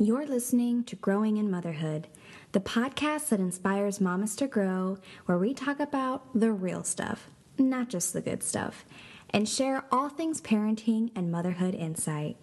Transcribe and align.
You're 0.00 0.26
listening 0.26 0.84
to 0.84 0.94
Growing 0.94 1.38
in 1.38 1.50
Motherhood, 1.50 2.06
the 2.52 2.60
podcast 2.60 3.30
that 3.30 3.40
inspires 3.40 4.00
mamas 4.00 4.36
to 4.36 4.46
grow, 4.46 4.98
where 5.26 5.38
we 5.38 5.52
talk 5.52 5.80
about 5.80 6.38
the 6.38 6.52
real 6.52 6.84
stuff, 6.84 7.28
not 7.58 7.88
just 7.88 8.12
the 8.12 8.20
good 8.20 8.44
stuff, 8.44 8.84
and 9.30 9.48
share 9.48 9.82
all 9.90 10.08
things 10.08 10.40
parenting 10.40 11.10
and 11.16 11.32
motherhood 11.32 11.74
insight. 11.74 12.36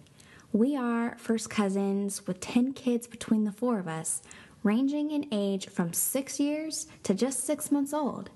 We 0.52 0.76
are 0.76 1.16
first 1.16 1.48
cousins 1.48 2.26
with 2.26 2.40
10 2.40 2.74
kids 2.74 3.06
between 3.06 3.44
the 3.44 3.52
four 3.52 3.78
of 3.78 3.88
us, 3.88 4.20
ranging 4.62 5.10
in 5.10 5.26
age 5.32 5.70
from 5.70 5.94
six 5.94 6.38
years 6.38 6.86
to 7.04 7.14
just 7.14 7.44
six 7.44 7.72
months 7.72 7.94
old. 7.94 8.28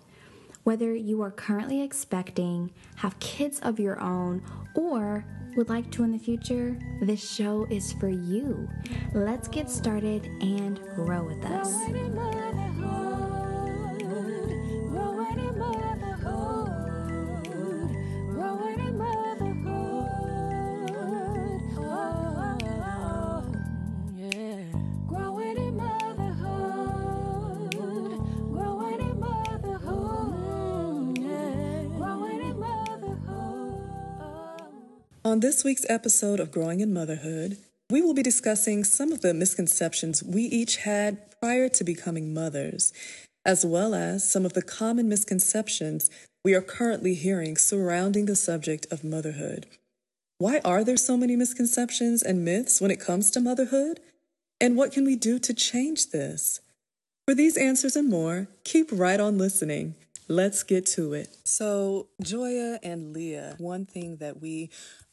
Whether 0.64 0.94
you 0.94 1.20
are 1.20 1.30
currently 1.30 1.82
expecting, 1.82 2.70
have 2.96 3.20
kids 3.20 3.60
of 3.60 3.78
your 3.78 4.00
own, 4.00 4.42
or 4.74 5.26
would 5.56 5.68
like 5.68 5.90
to 5.92 6.04
in 6.04 6.12
the 6.12 6.18
future, 6.18 6.78
this 7.00 7.20
show 7.20 7.66
is 7.70 7.92
for 7.92 8.08
you. 8.08 8.68
Let's 9.14 9.48
get 9.48 9.70
started 9.70 10.26
and 10.40 10.80
grow 10.94 11.24
with 11.24 11.44
us. 11.44 13.09
On 35.30 35.38
this 35.38 35.62
week's 35.62 35.86
episode 35.88 36.40
of 36.40 36.50
Growing 36.50 36.80
in 36.80 36.92
Motherhood, 36.92 37.56
we 37.88 38.02
will 38.02 38.14
be 38.14 38.22
discussing 38.24 38.82
some 38.82 39.12
of 39.12 39.20
the 39.20 39.32
misconceptions 39.32 40.24
we 40.24 40.42
each 40.42 40.78
had 40.78 41.38
prior 41.38 41.68
to 41.68 41.84
becoming 41.84 42.34
mothers, 42.34 42.92
as 43.46 43.64
well 43.64 43.94
as 43.94 44.28
some 44.28 44.44
of 44.44 44.54
the 44.54 44.60
common 44.60 45.08
misconceptions 45.08 46.10
we 46.44 46.52
are 46.52 46.60
currently 46.60 47.14
hearing 47.14 47.56
surrounding 47.56 48.26
the 48.26 48.34
subject 48.34 48.88
of 48.90 49.04
motherhood. 49.04 49.66
Why 50.38 50.60
are 50.64 50.82
there 50.82 50.96
so 50.96 51.16
many 51.16 51.36
misconceptions 51.36 52.24
and 52.24 52.44
myths 52.44 52.80
when 52.80 52.90
it 52.90 52.98
comes 52.98 53.30
to 53.30 53.40
motherhood? 53.40 54.00
And 54.60 54.76
what 54.76 54.90
can 54.90 55.04
we 55.04 55.14
do 55.14 55.38
to 55.38 55.54
change 55.54 56.10
this? 56.10 56.58
For 57.28 57.36
these 57.36 57.56
answers 57.56 57.94
and 57.94 58.08
more, 58.08 58.48
keep 58.64 58.88
right 58.90 59.20
on 59.20 59.38
listening. 59.38 59.94
Let's 60.26 60.62
get 60.62 60.86
to 60.86 61.12
it. 61.12 61.28
So, 61.44 62.06
Joya 62.22 62.78
and 62.84 63.12
Leah, 63.12 63.56
one 63.58 63.84
thing 63.84 64.18
that 64.18 64.40
we 64.40 64.70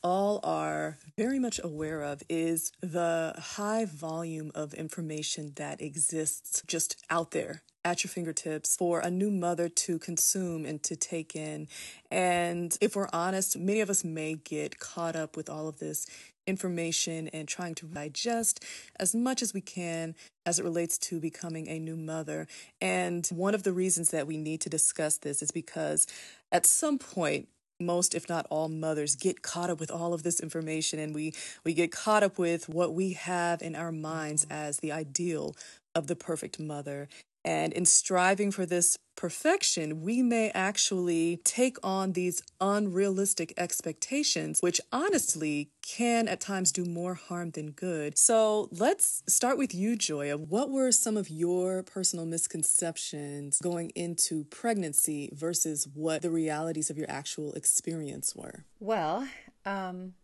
all 0.07 0.39
are 0.41 0.97
very 1.17 1.37
much 1.37 1.59
aware 1.61 2.01
of 2.01 2.23
is 2.29 2.71
the 2.79 3.35
high 3.37 3.83
volume 3.83 4.49
of 4.55 4.73
information 4.73 5.51
that 5.57 5.81
exists 5.81 6.63
just 6.65 6.95
out 7.09 7.31
there 7.31 7.61
at 7.83 8.05
your 8.05 8.09
fingertips 8.09 8.77
for 8.77 9.01
a 9.01 9.11
new 9.11 9.29
mother 9.29 9.67
to 9.67 9.99
consume 9.99 10.65
and 10.65 10.81
to 10.81 10.95
take 10.95 11.35
in. 11.35 11.67
And 12.09 12.77
if 12.79 12.95
we're 12.95 13.09
honest, 13.11 13.57
many 13.57 13.81
of 13.81 13.89
us 13.89 14.05
may 14.05 14.35
get 14.35 14.79
caught 14.79 15.17
up 15.17 15.35
with 15.35 15.49
all 15.49 15.67
of 15.67 15.79
this 15.79 16.07
information 16.45 17.27
and 17.33 17.45
trying 17.45 17.75
to 17.75 17.85
digest 17.87 18.63
as 18.97 19.13
much 19.13 19.41
as 19.41 19.53
we 19.53 19.59
can 19.59 20.15
as 20.45 20.57
it 20.57 20.63
relates 20.63 20.97
to 20.97 21.19
becoming 21.19 21.67
a 21.67 21.79
new 21.79 21.97
mother. 21.97 22.47
And 22.79 23.27
one 23.27 23.53
of 23.53 23.63
the 23.63 23.73
reasons 23.73 24.11
that 24.11 24.25
we 24.25 24.37
need 24.37 24.61
to 24.61 24.69
discuss 24.69 25.17
this 25.17 25.41
is 25.41 25.51
because 25.51 26.07
at 26.49 26.65
some 26.65 26.97
point, 26.97 27.49
most 27.79 28.15
if 28.15 28.27
not 28.27 28.47
all 28.49 28.69
mothers 28.69 29.15
get 29.15 29.41
caught 29.41 29.69
up 29.69 29.79
with 29.79 29.91
all 29.91 30.13
of 30.13 30.23
this 30.23 30.39
information 30.39 30.99
and 30.99 31.13
we 31.13 31.33
we 31.63 31.73
get 31.73 31.91
caught 31.91 32.23
up 32.23 32.37
with 32.37 32.67
what 32.67 32.93
we 32.93 33.13
have 33.13 33.61
in 33.61 33.75
our 33.75 33.91
minds 33.91 34.45
mm-hmm. 34.45 34.53
as 34.53 34.77
the 34.77 34.91
ideal 34.91 35.55
of 35.93 36.07
the 36.07 36.15
perfect 36.15 36.59
mother 36.59 37.07
and 37.47 37.71
in 37.71 37.85
striving 37.85 38.51
for 38.51 38.65
this 38.65 38.97
perfection, 39.15 40.01
we 40.01 40.21
may 40.21 40.51
actually 40.51 41.39
take 41.45 41.77
on 41.81 42.11
these 42.11 42.43
unrealistic 42.59 43.53
expectations, 43.55 44.59
which 44.59 44.81
honestly 44.91 45.71
can 45.81 46.27
at 46.27 46.41
times 46.41 46.73
do 46.73 46.83
more 46.83 47.13
harm 47.13 47.51
than 47.51 47.71
good. 47.71 48.17
So 48.17 48.67
let's 48.73 49.23
start 49.29 49.57
with 49.57 49.73
you, 49.73 49.95
Joya. 49.95 50.37
What 50.37 50.69
were 50.69 50.91
some 50.91 51.15
of 51.15 51.29
your 51.29 51.83
personal 51.83 52.25
misconceptions 52.25 53.59
going 53.59 53.91
into 53.91 54.43
pregnancy 54.43 55.29
versus 55.31 55.87
what 55.93 56.23
the 56.23 56.29
realities 56.29 56.89
of 56.89 56.97
your 56.97 57.09
actual 57.09 57.53
experience 57.53 58.35
were? 58.35 58.65
Well, 58.81 59.25
um, 59.65 60.15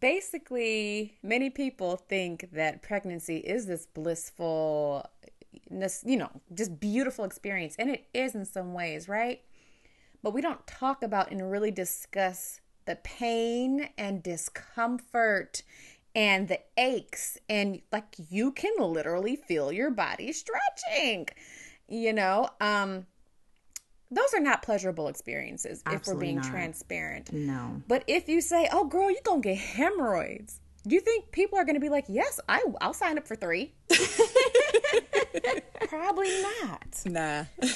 basically, 0.00 1.18
many 1.22 1.50
people 1.50 1.96
think 1.96 2.48
that 2.52 2.82
pregnancy 2.82 3.38
is 3.38 3.66
this 3.66 3.86
blissful, 3.86 5.04
you 6.04 6.16
know, 6.16 6.30
just 6.54 6.80
beautiful 6.80 7.24
experience. 7.24 7.76
And 7.78 7.90
it 7.90 8.06
is 8.14 8.34
in 8.34 8.44
some 8.44 8.74
ways, 8.74 9.08
right? 9.08 9.40
But 10.22 10.32
we 10.32 10.40
don't 10.40 10.66
talk 10.66 11.02
about 11.02 11.30
and 11.30 11.50
really 11.50 11.70
discuss 11.70 12.60
the 12.84 12.96
pain 12.96 13.88
and 13.98 14.22
discomfort 14.22 15.62
and 16.14 16.48
the 16.48 16.60
aches. 16.76 17.38
And 17.48 17.80
like 17.90 18.14
you 18.30 18.52
can 18.52 18.72
literally 18.78 19.36
feel 19.36 19.72
your 19.72 19.90
body 19.90 20.32
stretching, 20.32 21.28
you 21.88 22.12
know? 22.12 22.48
Um, 22.60 23.06
those 24.10 24.34
are 24.34 24.40
not 24.40 24.62
pleasurable 24.62 25.08
experiences 25.08 25.82
Absolutely 25.86 25.96
if 25.96 26.06
we're 26.06 26.20
being 26.20 26.36
not. 26.36 26.44
transparent. 26.44 27.32
No. 27.32 27.82
But 27.88 28.04
if 28.06 28.28
you 28.28 28.42
say, 28.42 28.68
"Oh, 28.70 28.84
girl, 28.84 29.10
you're 29.10 29.20
gonna 29.24 29.40
get 29.40 29.56
hemorrhoids," 29.56 30.60
do 30.86 30.94
you 30.94 31.00
think 31.00 31.32
people 31.32 31.58
are 31.58 31.64
gonna 31.64 31.80
be 31.80 31.88
like, 31.88 32.04
"Yes, 32.08 32.38
I, 32.46 32.62
I'll 32.82 32.92
sign 32.92 33.16
up 33.16 33.26
for 33.26 33.36
three? 33.36 33.72
Probably 35.88 36.42
not. 36.42 37.02
Nah. 37.06 37.44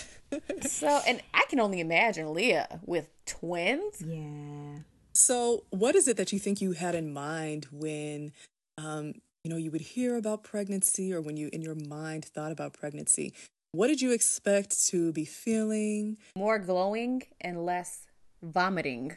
So, 0.62 1.00
and 1.06 1.22
I 1.32 1.44
can 1.48 1.60
only 1.60 1.80
imagine 1.80 2.34
Leah 2.34 2.80
with 2.84 3.08
twins. 3.26 4.02
Yeah. 4.04 4.80
So, 5.12 5.64
what 5.70 5.94
is 5.94 6.08
it 6.08 6.16
that 6.16 6.32
you 6.32 6.38
think 6.38 6.60
you 6.60 6.72
had 6.72 6.94
in 6.94 7.12
mind 7.12 7.68
when, 7.70 8.32
um, 8.76 9.14
you 9.44 9.50
know, 9.50 9.56
you 9.56 9.70
would 9.70 9.80
hear 9.80 10.16
about 10.16 10.42
pregnancy, 10.42 11.12
or 11.14 11.20
when 11.20 11.36
you, 11.36 11.48
in 11.52 11.62
your 11.62 11.76
mind, 11.76 12.24
thought 12.24 12.52
about 12.52 12.72
pregnancy? 12.72 13.32
What 13.72 13.86
did 13.86 14.00
you 14.02 14.12
expect 14.12 14.86
to 14.88 15.12
be 15.12 15.24
feeling? 15.24 16.18
More 16.36 16.58
glowing 16.58 17.22
and 17.40 17.64
less 17.64 18.06
vomiting. 18.42 19.16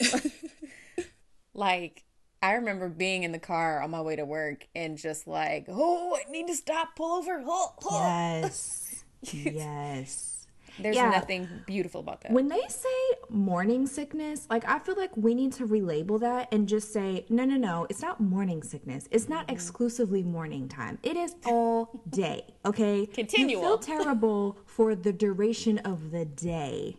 like, 1.54 2.04
I 2.42 2.52
remember 2.52 2.88
being 2.88 3.22
in 3.22 3.32
the 3.32 3.38
car 3.38 3.82
on 3.82 3.90
my 3.90 4.00
way 4.00 4.16
to 4.16 4.24
work 4.24 4.66
and 4.74 4.96
just 4.96 5.26
like, 5.26 5.66
oh, 5.68 6.16
I 6.16 6.30
need 6.30 6.46
to 6.46 6.54
stop, 6.54 6.96
pull 6.96 7.18
over. 7.18 7.42
Oh, 7.46 7.74
oh. 7.84 8.02
Yes. 8.02 9.04
yes. 9.22 10.46
There's 10.78 10.96
Yeah. 10.96 11.10
nothing 11.10 11.48
beautiful 11.66 12.00
about 12.00 12.22
that. 12.22 12.32
When 12.32 12.48
they 12.48 12.62
say 12.68 12.88
morning 13.28 13.86
sickness, 13.86 14.46
like 14.48 14.66
I 14.66 14.78
feel 14.78 14.94
like 14.96 15.14
we 15.16 15.34
need 15.34 15.52
to 15.54 15.66
relabel 15.66 16.20
that 16.20 16.48
and 16.52 16.66
just 16.66 16.92
say, 16.92 17.26
no, 17.28 17.44
no, 17.44 17.56
no, 17.56 17.86
it's 17.90 18.00
not 18.00 18.20
morning 18.20 18.62
sickness. 18.62 19.06
It's 19.10 19.28
not 19.28 19.46
mm-hmm. 19.46 19.54
exclusively 19.56 20.22
morning 20.22 20.68
time. 20.68 20.98
It 21.02 21.16
is 21.18 21.34
all 21.44 22.00
day. 22.08 22.46
Okay. 22.64 23.04
Continual. 23.06 23.62
You 23.62 23.68
feel 23.68 23.78
terrible 23.78 24.56
for 24.64 24.94
the 24.94 25.12
duration 25.12 25.78
of 25.78 26.10
the 26.10 26.24
day. 26.24 26.96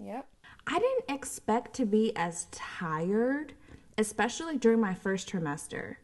yep. 0.00 0.26
I 0.66 0.78
didn't 0.78 1.14
expect 1.14 1.74
to 1.74 1.84
be 1.84 2.16
as 2.16 2.46
tired, 2.50 3.52
especially 3.98 4.56
during 4.56 4.80
my 4.80 4.94
first 4.94 5.28
trimester. 5.30 5.96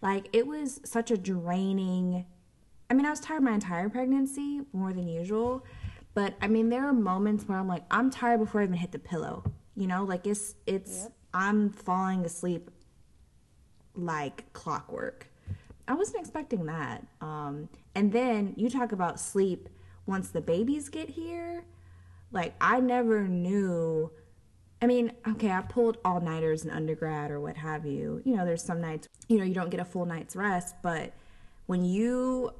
Like 0.00 0.28
it 0.32 0.46
was 0.46 0.80
such 0.84 1.10
a 1.10 1.16
draining. 1.16 2.26
I 2.90 2.94
mean, 2.94 3.06
I 3.06 3.10
was 3.10 3.20
tired 3.20 3.42
my 3.42 3.52
entire 3.52 3.88
pregnancy 3.88 4.60
more 4.72 4.92
than 4.92 5.08
usual, 5.08 5.64
but 6.14 6.34
I 6.42 6.48
mean, 6.48 6.68
there 6.68 6.86
are 6.86 6.92
moments 6.92 7.48
where 7.48 7.58
I'm 7.58 7.68
like, 7.68 7.84
I'm 7.90 8.10
tired 8.10 8.40
before 8.40 8.60
I 8.60 8.64
even 8.64 8.76
hit 8.76 8.92
the 8.92 8.98
pillow. 8.98 9.44
You 9.76 9.86
know, 9.86 10.04
like 10.04 10.26
it's 10.26 10.54
it's 10.66 11.08
I'm 11.32 11.70
falling 11.70 12.24
asleep 12.24 12.70
like 13.94 14.52
clockwork. 14.52 15.28
I 15.88 15.94
wasn't 15.94 16.20
expecting 16.20 16.66
that. 16.66 17.06
Um, 17.20 17.68
and 17.94 18.12
then 18.12 18.54
you 18.56 18.70
talk 18.70 18.92
about 18.92 19.18
sleep 19.18 19.68
once 20.06 20.30
the 20.30 20.40
babies 20.40 20.88
get 20.88 21.10
here. 21.10 21.64
Like 22.30 22.54
I 22.60 22.80
never 22.80 23.26
knew. 23.26 24.10
I 24.82 24.86
mean, 24.86 25.12
okay, 25.28 25.52
I 25.52 25.60
pulled 25.62 25.98
all 26.04 26.20
nighters 26.20 26.64
in 26.64 26.70
undergrad 26.70 27.30
or 27.30 27.40
what 27.40 27.56
have 27.56 27.86
you. 27.86 28.20
You 28.24 28.36
know, 28.36 28.44
there's 28.44 28.64
some 28.64 28.80
nights 28.80 29.08
you 29.28 29.38
know 29.38 29.44
you 29.44 29.54
don't 29.54 29.70
get 29.70 29.80
a 29.80 29.84
full 29.84 30.04
night's 30.04 30.36
rest, 30.36 30.74
but 30.82 31.14
when 31.66 31.84
you 31.84 32.52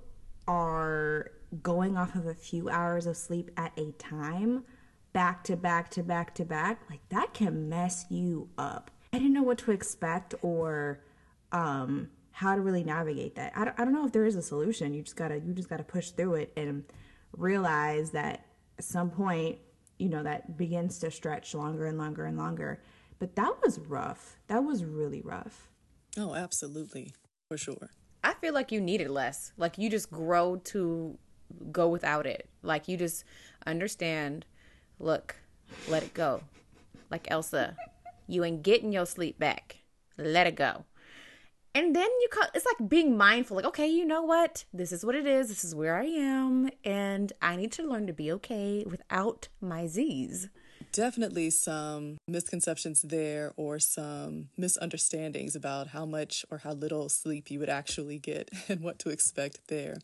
are 0.46 1.32
going 1.62 1.96
off 1.96 2.14
of 2.14 2.26
a 2.26 2.34
few 2.34 2.70
hours 2.70 3.06
of 3.06 3.16
sleep 3.16 3.50
at 3.56 3.78
a 3.78 3.92
time, 3.92 4.64
back 5.12 5.44
to 5.44 5.56
back 5.56 5.90
to 5.90 6.02
back 6.02 6.34
to 6.36 6.44
back, 6.44 6.80
like 6.88 7.00
that 7.10 7.34
can 7.34 7.68
mess 7.68 8.06
you 8.08 8.48
up. 8.56 8.90
I 9.12 9.18
didn't 9.18 9.34
know 9.34 9.42
what 9.42 9.58
to 9.58 9.72
expect 9.72 10.34
or 10.40 11.00
um, 11.50 12.08
how 12.30 12.54
to 12.54 12.60
really 12.60 12.84
navigate 12.84 13.34
that. 13.34 13.52
I 13.54 13.64
don't, 13.64 13.80
I 13.80 13.84
don't 13.84 13.92
know 13.92 14.06
if 14.06 14.12
there 14.12 14.24
is 14.24 14.36
a 14.36 14.42
solution. 14.42 14.94
You 14.94 15.02
just 15.02 15.16
gotta 15.16 15.40
you 15.40 15.52
just 15.52 15.68
gotta 15.68 15.84
push 15.84 16.10
through 16.10 16.36
it 16.36 16.52
and 16.56 16.84
realize 17.36 18.12
that 18.12 18.46
at 18.78 18.84
some 18.84 19.10
point, 19.10 19.58
you 20.02 20.08
know, 20.08 20.24
that 20.24 20.56
begins 20.56 20.98
to 20.98 21.12
stretch 21.12 21.54
longer 21.54 21.86
and 21.86 21.96
longer 21.96 22.24
and 22.26 22.36
longer. 22.36 22.82
But 23.20 23.36
that 23.36 23.54
was 23.62 23.78
rough. 23.78 24.36
That 24.48 24.64
was 24.64 24.84
really 24.84 25.22
rough. 25.22 25.68
Oh, 26.18 26.34
absolutely. 26.34 27.14
For 27.48 27.56
sure. 27.56 27.90
I 28.24 28.34
feel 28.34 28.52
like 28.52 28.72
you 28.72 28.80
need 28.80 29.00
it 29.00 29.10
less. 29.10 29.52
Like 29.56 29.78
you 29.78 29.88
just 29.88 30.10
grow 30.10 30.56
to 30.64 31.16
go 31.70 31.88
without 31.88 32.26
it. 32.26 32.48
Like 32.62 32.88
you 32.88 32.96
just 32.96 33.24
understand, 33.64 34.44
look, 34.98 35.36
let 35.88 36.02
it 36.02 36.14
go. 36.14 36.42
Like 37.08 37.30
Elsa, 37.30 37.76
you 38.26 38.42
ain't 38.42 38.64
getting 38.64 38.92
your 38.92 39.06
sleep 39.06 39.38
back. 39.38 39.76
Let 40.18 40.48
it 40.48 40.56
go. 40.56 40.84
And 41.74 41.96
then 41.96 42.08
you 42.20 42.28
call, 42.30 42.48
it's 42.54 42.66
like 42.66 42.88
being 42.88 43.16
mindful 43.16 43.56
like 43.56 43.66
okay, 43.66 43.88
you 43.88 44.04
know 44.04 44.22
what? 44.22 44.64
This 44.72 44.92
is 44.92 45.04
what 45.04 45.14
it 45.14 45.26
is. 45.26 45.48
This 45.48 45.64
is 45.64 45.74
where 45.74 45.96
I 45.96 46.04
am 46.04 46.70
and 46.84 47.32
I 47.40 47.56
need 47.56 47.72
to 47.72 47.82
learn 47.82 48.06
to 48.06 48.12
be 48.12 48.30
okay 48.32 48.84
without 48.86 49.48
my 49.60 49.86
Z's 49.86 50.48
definitely 50.92 51.50
some 51.50 52.18
misconceptions 52.28 53.02
there 53.02 53.52
or 53.56 53.78
some 53.78 54.48
misunderstandings 54.56 55.56
about 55.56 55.88
how 55.88 56.04
much 56.04 56.44
or 56.50 56.58
how 56.58 56.72
little 56.72 57.08
sleep 57.08 57.50
you 57.50 57.58
would 57.58 57.68
actually 57.68 58.18
get 58.18 58.50
and 58.68 58.80
what 58.80 58.98
to 59.00 59.10
expect 59.10 59.68
there. 59.68 59.96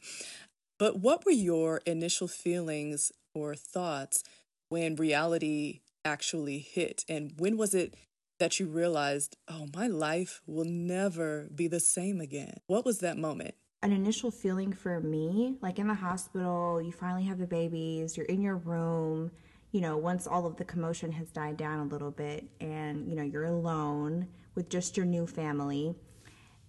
But 0.79 1.01
what 1.01 1.25
were 1.25 1.33
your 1.33 1.81
initial 1.87 2.29
feelings 2.29 3.11
or 3.35 3.55
thoughts 3.55 4.23
when 4.69 4.97
reality 4.97 5.81
actually 6.05 6.59
hit? 6.59 7.05
And 7.09 7.33
when 7.39 7.57
was 7.57 7.75
it 7.75 7.95
that 8.39 8.59
you 8.59 8.67
realized, 8.67 9.37
oh, 9.49 9.67
my 9.75 9.87
life 9.87 10.43
will 10.47 10.65
never 10.65 11.49
be 11.55 11.69
the 11.69 11.81
same 11.81 12.21
again? 12.21 12.59
What 12.67 12.85
was 12.85 13.01
that 13.01 13.19
moment? 13.19 13.55
An 13.83 13.93
initial 13.93 14.31
feeling 14.31 14.73
for 14.73 15.01
me, 15.01 15.57
like 15.61 15.79
in 15.79 15.87
the 15.87 15.95
hospital, 15.95 16.83
you 16.83 16.91
finally 16.91 17.25
have 17.25 17.39
the 17.39 17.47
babies, 17.47 18.17
you're 18.17 18.27
in 18.27 18.43
your 18.43 18.57
room, 18.57 19.31
you 19.71 19.81
know, 19.81 19.97
once 19.97 20.27
all 20.27 20.47
of 20.47 20.57
the 20.57 20.65
commotion 20.65 21.13
has 21.13 21.31
died 21.31 21.57
down 21.57 21.79
a 21.79 21.85
little 21.85 22.11
bit 22.11 22.49
and, 22.61 23.09
you 23.09 23.15
know, 23.15 23.23
you're 23.23 23.45
alone 23.45 24.27
with 24.55 24.69
just 24.69 24.97
your 24.97 25.07
new 25.07 25.27
family. 25.27 25.95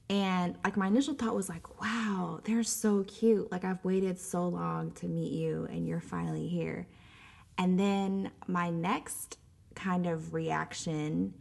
And 0.10 0.56
like 0.64 0.78
my 0.78 0.88
initial 0.88 1.14
thought 1.14 1.36
was 1.36 1.50
like, 1.50 1.82
wow, 1.82 2.42
they're 2.44 2.64
so 2.64 3.04
cute. 3.04 3.52
Like 3.52 3.64
I've 3.64 3.84
waited 3.84 4.20
so 4.20 4.48
long 4.48 4.92
to 4.94 5.08
meet 5.08 5.32
you 5.32 5.68
and 5.72 5.88
you're 5.88 6.02
finally 6.02 6.48
here. 6.48 6.88
And 7.58 7.80
then 7.80 8.32
my 8.48 8.70
next 8.70 9.38
kind 9.76 10.06
of 10.06 10.34
reaction 10.34 11.34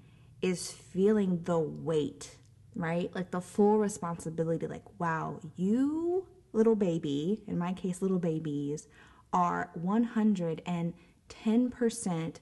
is 0.43 0.71
feeling 0.71 1.43
the 1.45 1.59
weight, 1.59 2.37
right? 2.75 3.15
Like 3.15 3.31
the 3.31 3.41
full 3.41 3.79
responsibility, 3.79 4.67
like, 4.67 4.85
wow, 4.99 5.41
you 5.57 6.27
little 6.53 6.77
baby, 6.77 7.43
in 7.47 7.59
my 7.59 7.73
case, 7.73 8.03
little 8.03 8.19
babies, 8.19 8.89
are 9.33 9.71
100 9.75 10.63
and 10.67 10.95
10% 11.29 12.37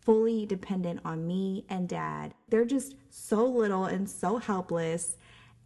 fully 0.00 0.46
dependent 0.46 1.00
on 1.04 1.26
me 1.26 1.64
and 1.68 1.88
dad. 1.88 2.34
They're 2.48 2.64
just 2.64 2.94
so 3.10 3.44
little 3.44 3.86
and 3.86 4.08
so 4.08 4.36
helpless. 4.36 5.16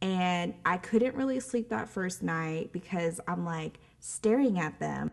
And 0.00 0.54
I 0.64 0.78
couldn't 0.78 1.14
really 1.14 1.40
sleep 1.40 1.68
that 1.68 1.88
first 1.88 2.22
night 2.22 2.72
because 2.72 3.20
I'm 3.28 3.44
like 3.44 3.80
staring 3.98 4.58
at 4.58 4.78
them. 4.80 5.10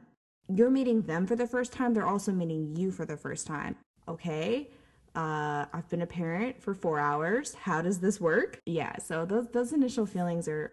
You're 0.48 0.70
meeting 0.70 1.02
them 1.02 1.28
for 1.28 1.36
the 1.36 1.48
first 1.48 1.74
time, 1.74 1.94
they're 1.94 2.08
also 2.08 2.32
meeting 2.32 2.76
you 2.78 2.92
for 2.92 3.06
the 3.06 3.18
first 3.18 3.48
time. 3.48 3.76
Okay. 4.08 4.70
Uh, 5.18 5.66
I've 5.74 5.90
been 5.90 6.04
a 6.04 6.08
parent 6.08 6.62
for 6.62 6.76
four 6.76 7.00
hours. 7.00 7.56
How 7.56 7.82
does 7.82 8.00
this 8.00 8.22
work? 8.22 8.62
Yeah, 8.68 8.98
so 8.98 9.26
those 9.26 9.48
those 9.52 9.74
initial 9.74 10.06
feelings 10.06 10.48
are 10.48 10.72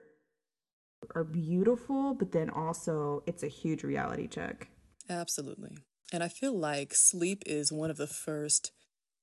are 1.14 1.24
beautiful, 1.24 2.12
but 2.12 2.32
then 2.32 2.50
also 2.50 3.22
it's 3.26 3.42
a 3.42 3.48
huge 3.48 3.82
reality 3.82 4.28
check. 4.28 4.68
Absolutely. 5.08 5.78
And 6.12 6.22
I 6.22 6.28
feel 6.28 6.52
like 6.52 6.94
sleep 6.94 7.42
is 7.46 7.72
one 7.72 7.90
of 7.90 7.96
the 7.96 8.06
first 8.06 8.72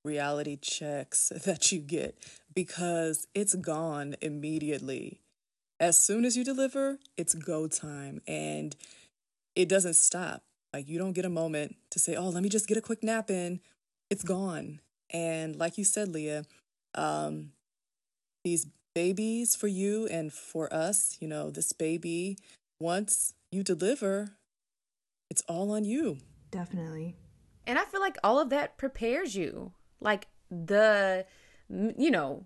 reality 0.03 0.57
checks 0.57 1.31
that 1.45 1.71
you 1.71 1.81
get 1.81 2.17
because 2.55 3.27
it's 3.35 3.53
gone 3.53 4.15
immediately. 4.21 5.21
As 5.79 5.99
soon 5.99 6.25
as 6.25 6.35
you 6.35 6.43
deliver, 6.43 6.97
it's 7.15 7.35
go 7.35 7.67
time 7.67 8.21
and 8.27 8.75
it 9.55 9.69
doesn't 9.69 9.95
stop. 9.95 10.41
Like 10.73 10.89
you 10.89 10.97
don't 10.97 11.13
get 11.13 11.25
a 11.25 11.29
moment 11.29 11.75
to 11.91 11.99
say, 11.99 12.15
oh, 12.15 12.29
let 12.29 12.41
me 12.41 12.49
just 12.49 12.67
get 12.67 12.77
a 12.77 12.81
quick 12.81 13.03
nap 13.03 13.29
in. 13.29 13.59
It's 14.09 14.23
gone. 14.23 14.79
And 15.11 15.55
like 15.55 15.77
you 15.77 15.83
said, 15.83 16.09
Leah, 16.09 16.45
um, 16.95 17.51
these 18.43 18.67
babies 18.95 19.55
for 19.55 19.67
you 19.67 20.07
and 20.07 20.31
for 20.31 20.73
us, 20.73 21.17
you 21.19 21.27
know, 21.27 21.49
this 21.49 21.73
baby, 21.73 22.37
once 22.79 23.33
you 23.51 23.63
deliver, 23.63 24.31
it's 25.29 25.43
all 25.47 25.71
on 25.71 25.83
you. 25.83 26.17
Definitely. 26.49 27.15
And 27.67 27.77
I 27.77 27.85
feel 27.85 28.01
like 28.01 28.17
all 28.23 28.39
of 28.39 28.49
that 28.49 28.77
prepares 28.77 29.35
you. 29.35 29.73
Like 29.99 30.27
the, 30.49 31.25
you 31.69 32.11
know, 32.11 32.45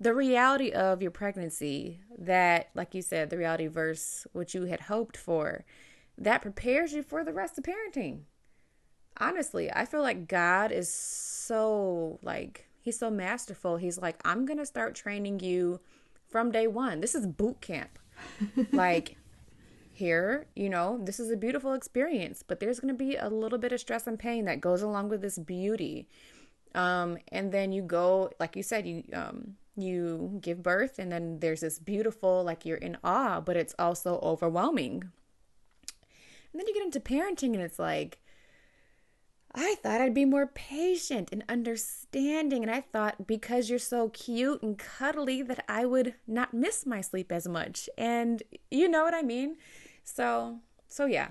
the 0.00 0.14
reality 0.14 0.72
of 0.72 1.00
your 1.00 1.12
pregnancy, 1.12 2.00
that, 2.18 2.70
like 2.74 2.94
you 2.94 3.02
said, 3.02 3.30
the 3.30 3.38
reality 3.38 3.68
versus 3.68 4.26
what 4.32 4.52
you 4.52 4.64
had 4.64 4.80
hoped 4.80 5.16
for, 5.16 5.64
that 6.18 6.42
prepares 6.42 6.92
you 6.92 7.02
for 7.02 7.22
the 7.22 7.32
rest 7.32 7.56
of 7.56 7.64
parenting. 7.64 8.22
Honestly, 9.18 9.70
I 9.72 9.84
feel 9.84 10.02
like 10.02 10.28
God 10.28 10.72
is 10.72 10.92
so, 10.92 12.18
like, 12.22 12.66
He's 12.82 12.98
so 12.98 13.10
masterful. 13.10 13.76
He's 13.76 13.98
like, 13.98 14.20
I'm 14.24 14.44
going 14.44 14.58
to 14.58 14.66
start 14.66 14.96
training 14.96 15.38
you 15.38 15.78
from 16.28 16.50
day 16.50 16.66
one. 16.66 17.00
This 17.00 17.14
is 17.14 17.28
boot 17.28 17.60
camp. 17.60 17.96
like, 18.72 19.16
here, 19.92 20.46
you 20.56 20.68
know, 20.68 20.98
this 21.00 21.20
is 21.20 21.30
a 21.30 21.36
beautiful 21.36 21.74
experience, 21.74 22.42
but 22.42 22.58
there's 22.58 22.80
going 22.80 22.92
to 22.92 22.98
be 22.98 23.14
a 23.14 23.28
little 23.28 23.58
bit 23.58 23.72
of 23.72 23.78
stress 23.78 24.08
and 24.08 24.18
pain 24.18 24.46
that 24.46 24.60
goes 24.60 24.82
along 24.82 25.10
with 25.10 25.20
this 25.20 25.38
beauty. 25.38 26.08
Um, 26.74 27.18
and 27.28 27.52
then 27.52 27.70
you 27.70 27.82
go, 27.82 28.30
like 28.40 28.56
you 28.56 28.64
said, 28.64 28.86
you 28.86 29.04
um, 29.12 29.56
you 29.76 30.38
give 30.40 30.62
birth, 30.62 30.98
and 30.98 31.12
then 31.12 31.38
there's 31.38 31.60
this 31.60 31.78
beautiful, 31.78 32.42
like 32.42 32.66
you're 32.66 32.78
in 32.78 32.96
awe, 33.04 33.40
but 33.40 33.56
it's 33.56 33.74
also 33.78 34.18
overwhelming. 34.22 35.04
And 36.52 36.60
then 36.60 36.66
you 36.66 36.74
get 36.74 36.84
into 36.84 37.00
parenting, 37.00 37.54
and 37.54 37.62
it's 37.62 37.78
like, 37.78 38.18
I 39.54 39.76
thought 39.82 40.00
I'd 40.00 40.14
be 40.14 40.24
more 40.24 40.46
patient 40.46 41.28
and 41.30 41.44
understanding. 41.48 42.62
And 42.62 42.70
I 42.70 42.80
thought 42.80 43.26
because 43.26 43.68
you're 43.68 43.78
so 43.78 44.08
cute 44.08 44.62
and 44.62 44.78
cuddly 44.78 45.42
that 45.42 45.64
I 45.68 45.84
would 45.84 46.14
not 46.26 46.54
miss 46.54 46.86
my 46.86 47.00
sleep 47.00 47.30
as 47.30 47.46
much. 47.46 47.88
And 47.98 48.42
you 48.70 48.88
know 48.88 49.02
what 49.02 49.14
I 49.14 49.22
mean? 49.22 49.56
So, 50.04 50.60
so 50.88 51.06
yeah. 51.06 51.28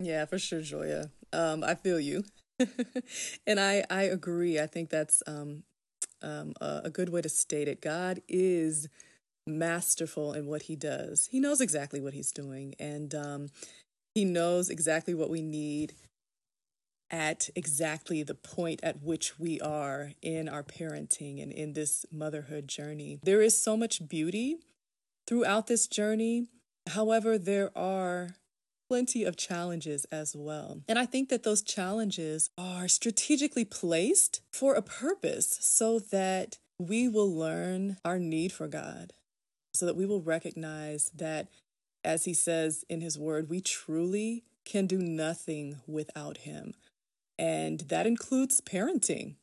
Yeah, 0.00 0.24
for 0.24 0.38
sure, 0.38 0.62
Joya. 0.62 1.10
Um, 1.32 1.62
I 1.62 1.74
feel 1.74 2.00
you. 2.00 2.24
and 3.46 3.60
I, 3.60 3.84
I 3.90 4.02
agree. 4.04 4.58
I 4.58 4.66
think 4.66 4.88
that's 4.88 5.22
um, 5.26 5.64
um, 6.22 6.54
a, 6.60 6.82
a 6.84 6.90
good 6.90 7.10
way 7.10 7.20
to 7.20 7.28
state 7.28 7.68
it. 7.68 7.80
God 7.80 8.20
is 8.28 8.88
masterful 9.46 10.32
in 10.32 10.46
what 10.46 10.62
he 10.62 10.76
does. 10.76 11.28
He 11.30 11.38
knows 11.38 11.60
exactly 11.60 12.00
what 12.00 12.14
he's 12.14 12.32
doing, 12.32 12.74
and 12.78 13.14
um, 13.14 13.48
he 14.14 14.24
knows 14.24 14.70
exactly 14.70 15.14
what 15.14 15.30
we 15.30 15.42
need 15.42 15.94
at 17.10 17.48
exactly 17.54 18.22
the 18.22 18.34
point 18.34 18.80
at 18.82 19.02
which 19.02 19.38
we 19.38 19.60
are 19.60 20.12
in 20.22 20.48
our 20.48 20.62
parenting 20.62 21.42
and 21.42 21.52
in 21.52 21.72
this 21.72 22.06
motherhood 22.10 22.68
journey. 22.68 23.20
There 23.22 23.42
is 23.42 23.56
so 23.56 23.76
much 23.76 24.08
beauty 24.08 24.56
throughout 25.26 25.66
this 25.66 25.86
journey. 25.86 26.48
However, 26.88 27.38
there 27.38 27.76
are 27.76 28.36
plenty 28.88 29.24
of 29.24 29.36
challenges 29.36 30.04
as 30.06 30.36
well. 30.36 30.80
And 30.88 30.98
I 30.98 31.06
think 31.06 31.28
that 31.30 31.42
those 31.42 31.62
challenges 31.62 32.50
are 32.58 32.88
strategically 32.88 33.64
placed 33.64 34.40
for 34.52 34.74
a 34.74 34.82
purpose 34.82 35.58
so 35.60 35.98
that 35.98 36.58
we 36.78 37.08
will 37.08 37.32
learn 37.32 37.96
our 38.04 38.18
need 38.18 38.52
for 38.52 38.66
God, 38.66 39.12
so 39.72 39.86
that 39.86 39.96
we 39.96 40.04
will 40.04 40.20
recognize 40.20 41.10
that, 41.14 41.48
as 42.04 42.24
He 42.24 42.34
says 42.34 42.84
in 42.88 43.00
His 43.00 43.18
Word, 43.18 43.48
we 43.48 43.60
truly 43.60 44.44
can 44.64 44.86
do 44.86 44.98
nothing 44.98 45.80
without 45.86 46.38
Him 46.38 46.74
and 47.38 47.80
that 47.80 48.06
includes 48.06 48.60
parenting. 48.60 49.36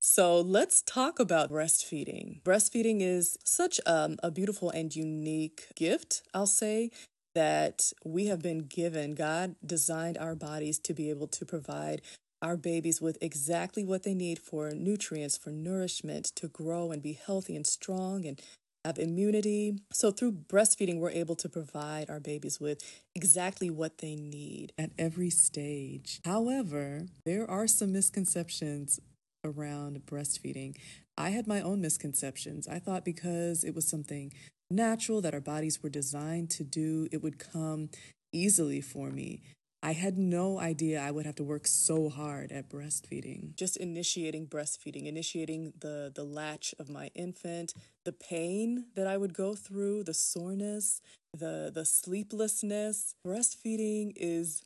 So 0.00 0.40
let's 0.40 0.82
talk 0.82 1.18
about 1.18 1.50
breastfeeding. 1.50 2.42
Breastfeeding 2.42 3.00
is 3.00 3.36
such 3.44 3.80
um, 3.84 4.16
a 4.22 4.30
beautiful 4.30 4.70
and 4.70 4.94
unique 4.94 5.66
gift, 5.74 6.22
I'll 6.32 6.46
say, 6.46 6.90
that 7.34 7.92
we 8.04 8.26
have 8.26 8.40
been 8.40 8.60
given. 8.60 9.14
God 9.14 9.56
designed 9.64 10.16
our 10.18 10.34
bodies 10.34 10.78
to 10.80 10.94
be 10.94 11.10
able 11.10 11.26
to 11.28 11.44
provide 11.44 12.02
our 12.40 12.56
babies 12.56 13.00
with 13.00 13.18
exactly 13.20 13.84
what 13.84 14.04
they 14.04 14.14
need 14.14 14.38
for 14.38 14.70
nutrients, 14.70 15.36
for 15.36 15.50
nourishment, 15.50 16.26
to 16.36 16.46
grow 16.46 16.92
and 16.92 17.02
be 17.02 17.14
healthy 17.14 17.56
and 17.56 17.66
strong 17.66 18.24
and 18.24 18.40
have 18.88 18.98
immunity. 18.98 19.78
So, 19.92 20.10
through 20.10 20.32
breastfeeding, 20.32 20.98
we're 20.98 21.10
able 21.10 21.36
to 21.36 21.48
provide 21.48 22.08
our 22.08 22.20
babies 22.20 22.58
with 22.58 22.80
exactly 23.14 23.70
what 23.70 23.98
they 23.98 24.16
need 24.16 24.72
at 24.78 24.90
every 24.98 25.30
stage. 25.30 26.20
However, 26.24 27.02
there 27.24 27.48
are 27.48 27.66
some 27.66 27.92
misconceptions 27.92 28.98
around 29.44 30.00
breastfeeding. 30.06 30.76
I 31.16 31.30
had 31.30 31.46
my 31.46 31.60
own 31.60 31.80
misconceptions. 31.80 32.66
I 32.66 32.78
thought 32.78 33.04
because 33.04 33.62
it 33.62 33.74
was 33.74 33.86
something 33.86 34.32
natural 34.70 35.20
that 35.20 35.34
our 35.34 35.40
bodies 35.40 35.82
were 35.82 35.90
designed 35.90 36.50
to 36.50 36.64
do, 36.64 37.08
it 37.12 37.22
would 37.22 37.38
come 37.38 37.90
easily 38.32 38.80
for 38.80 39.10
me. 39.10 39.42
I 39.88 39.92
had 39.92 40.18
no 40.18 40.60
idea 40.60 41.00
I 41.00 41.10
would 41.10 41.24
have 41.24 41.36
to 41.36 41.42
work 41.42 41.66
so 41.66 42.10
hard 42.10 42.52
at 42.52 42.68
breastfeeding. 42.68 43.56
Just 43.56 43.78
initiating 43.78 44.46
breastfeeding, 44.46 45.06
initiating 45.06 45.72
the, 45.80 46.12
the 46.14 46.24
latch 46.24 46.74
of 46.78 46.90
my 46.90 47.10
infant, 47.14 47.72
the 48.04 48.12
pain 48.12 48.88
that 48.96 49.06
I 49.06 49.16
would 49.16 49.32
go 49.32 49.54
through, 49.54 50.04
the 50.04 50.12
soreness, 50.12 51.00
the, 51.32 51.70
the 51.74 51.86
sleeplessness. 51.86 53.14
Breastfeeding 53.26 54.12
is 54.14 54.62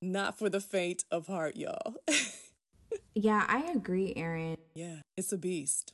not 0.00 0.38
for 0.38 0.48
the 0.48 0.62
faint 0.62 1.04
of 1.10 1.26
heart, 1.26 1.56
y'all. 1.56 1.96
yeah, 3.14 3.44
I 3.46 3.70
agree, 3.74 4.14
Erin. 4.16 4.56
Yeah, 4.74 5.00
it's 5.18 5.32
a 5.32 5.36
beast. 5.36 5.92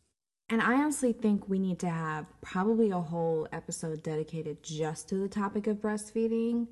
And 0.49 0.62
I 0.62 0.75
honestly 0.75 1.12
think 1.12 1.49
we 1.49 1.59
need 1.59 1.81
to 1.81 1.90
have 1.90 2.26
probably 2.42 2.92
a 2.92 3.00
whole 3.00 3.49
episode 3.50 4.04
dedicated 4.04 4.62
just 4.62 5.09
to 5.09 5.16
the 5.16 5.26
topic 5.28 5.66
of 5.66 5.78
breastfeeding 5.78 6.69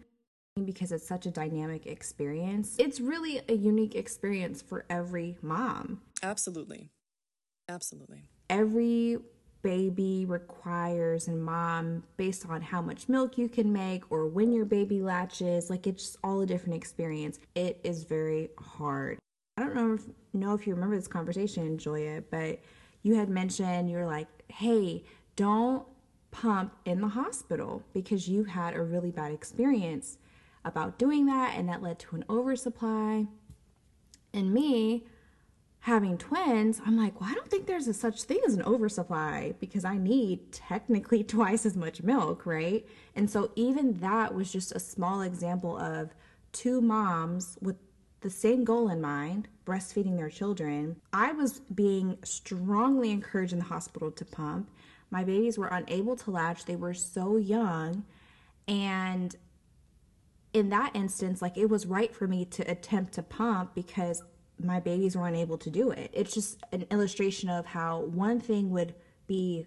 because 0.64 0.93
it's 0.93 1.07
such 1.07 1.26
a 1.26 1.31
dynamic 1.31 1.87
experience. 1.87 2.76
It's 2.79 3.00
really 3.00 3.40
a 3.49 3.55
unique 3.55 3.95
experience 3.95 4.62
for 4.62 4.85
every 4.88 5.37
mom. 5.43 6.00
Absolutely. 6.23 6.90
Absolutely. 7.69 8.25
Every 8.49 9.19
baby 9.62 10.25
requires 10.26 11.29
and 11.29 11.43
mom 11.43 12.02
based 12.17 12.47
on 12.49 12.62
how 12.62 12.81
much 12.81 13.09
milk 13.09 13.37
you 13.37 13.49
can 13.49 13.73
make 13.73 14.11
or 14.11 14.26
when 14.26 14.52
your 14.52 14.64
baby 14.64 15.02
latches 15.02 15.69
like 15.69 15.87
it's 15.87 16.05
just 16.05 16.17
all 16.25 16.40
a 16.40 16.47
different 16.47 16.75
experience 16.75 17.38
it 17.55 17.79
is 17.85 18.05
very 18.05 18.49
hard 18.59 19.19
i 19.59 19.62
don't 19.62 19.75
know 19.75 19.93
if, 19.93 20.02
know 20.33 20.55
if 20.55 20.67
you 20.67 20.75
remember 20.75 20.97
this 20.97 21.07
conversation 21.07 21.76
joya 21.76 22.23
but 22.31 22.59
you 23.02 23.14
had 23.17 23.29
mentioned 23.29 23.90
you're 23.90 24.07
like 24.07 24.29
hey 24.49 25.05
don't 25.37 25.87
pump 26.31 26.73
in 26.85 27.00
the 27.00 27.09
hospital 27.09 27.83
because 27.93 28.29
you 28.29 28.45
had 28.45 28.75
a 28.75 28.83
really 28.83 29.11
bad 29.11 29.33
experience 29.33 30.17
about 30.64 30.99
doing 30.99 31.26
that 31.26 31.55
and 31.57 31.69
that 31.69 31.83
led 31.83 31.99
to 32.00 32.17
an 32.17 32.25
oversupply. 32.29 33.26
And 34.33 34.52
me 34.52 35.05
having 35.81 36.19
twins, 36.19 36.81
I'm 36.85 36.97
like, 36.97 37.21
well, 37.21 37.31
I 37.31 37.35
don't 37.35 37.49
think 37.50 37.67
there's 37.67 37.88
a 37.88 37.95
such 37.95 38.23
thing 38.25 38.40
as 38.47 38.55
an 38.55 38.62
oversupply 38.62 39.55
because 39.61 39.85
I 39.85 39.97
need 39.97 40.52
technically 40.52 41.25
twice 41.25 41.64
as 41.64 41.76
much 41.76 42.02
milk, 42.02 42.45
right? 42.45 42.87
And 43.17 43.31
so 43.31 43.50
even 43.57 43.95
that 44.00 44.35
was 44.35 44.52
just 44.52 44.73
a 44.73 44.81
small 44.81 45.23
example 45.23 45.79
of 45.79 46.14
two 46.52 46.81
moms 46.81 47.57
with 47.62 47.76
the 48.21 48.31
same 48.31 48.64
goal 48.64 48.90
in 48.90 49.00
mind, 49.00 49.49
breastfeeding 49.64 50.19
their 50.19 50.29
children. 50.29 50.97
I 51.12 51.33
was 51.33 51.61
being 51.75 52.19
strongly 52.23 53.11
encouraged 53.11 53.55
in 53.55 53.59
the 53.59 53.64
hospital 53.64 54.11
to 54.11 54.25
pump. 54.26 54.71
My 55.11 55.25
babies 55.25 55.57
were 55.57 55.69
unable 55.69 56.17
to 56.17 56.31
latch, 56.31 56.67
they 56.67 56.76
were 56.76 56.95
so 56.95 57.38
young. 57.38 58.05
And 58.69 59.35
in 60.52 60.69
that 60.71 60.95
instance, 60.95 61.40
like 61.40 61.57
it 61.57 61.66
was 61.66 61.87
right 61.87 62.14
for 62.14 62.26
me 62.26 62.45
to 62.45 62.62
attempt 62.71 63.14
to 63.14 63.23
pump 63.23 63.75
because 63.75 64.23
my 64.62 64.80
babies 64.80 65.16
were 65.16 65.26
unable 65.26 65.59
to 65.59 65.71
do 65.71 65.90
it. 65.90 66.11
It's 66.12 66.35
just 66.35 66.62
an 66.73 66.87
illustration 66.90 67.49
of 67.49 67.66
how 67.66 68.00
one 68.00 68.40
thing 68.40 68.71
would 68.71 68.95
be 69.26 69.66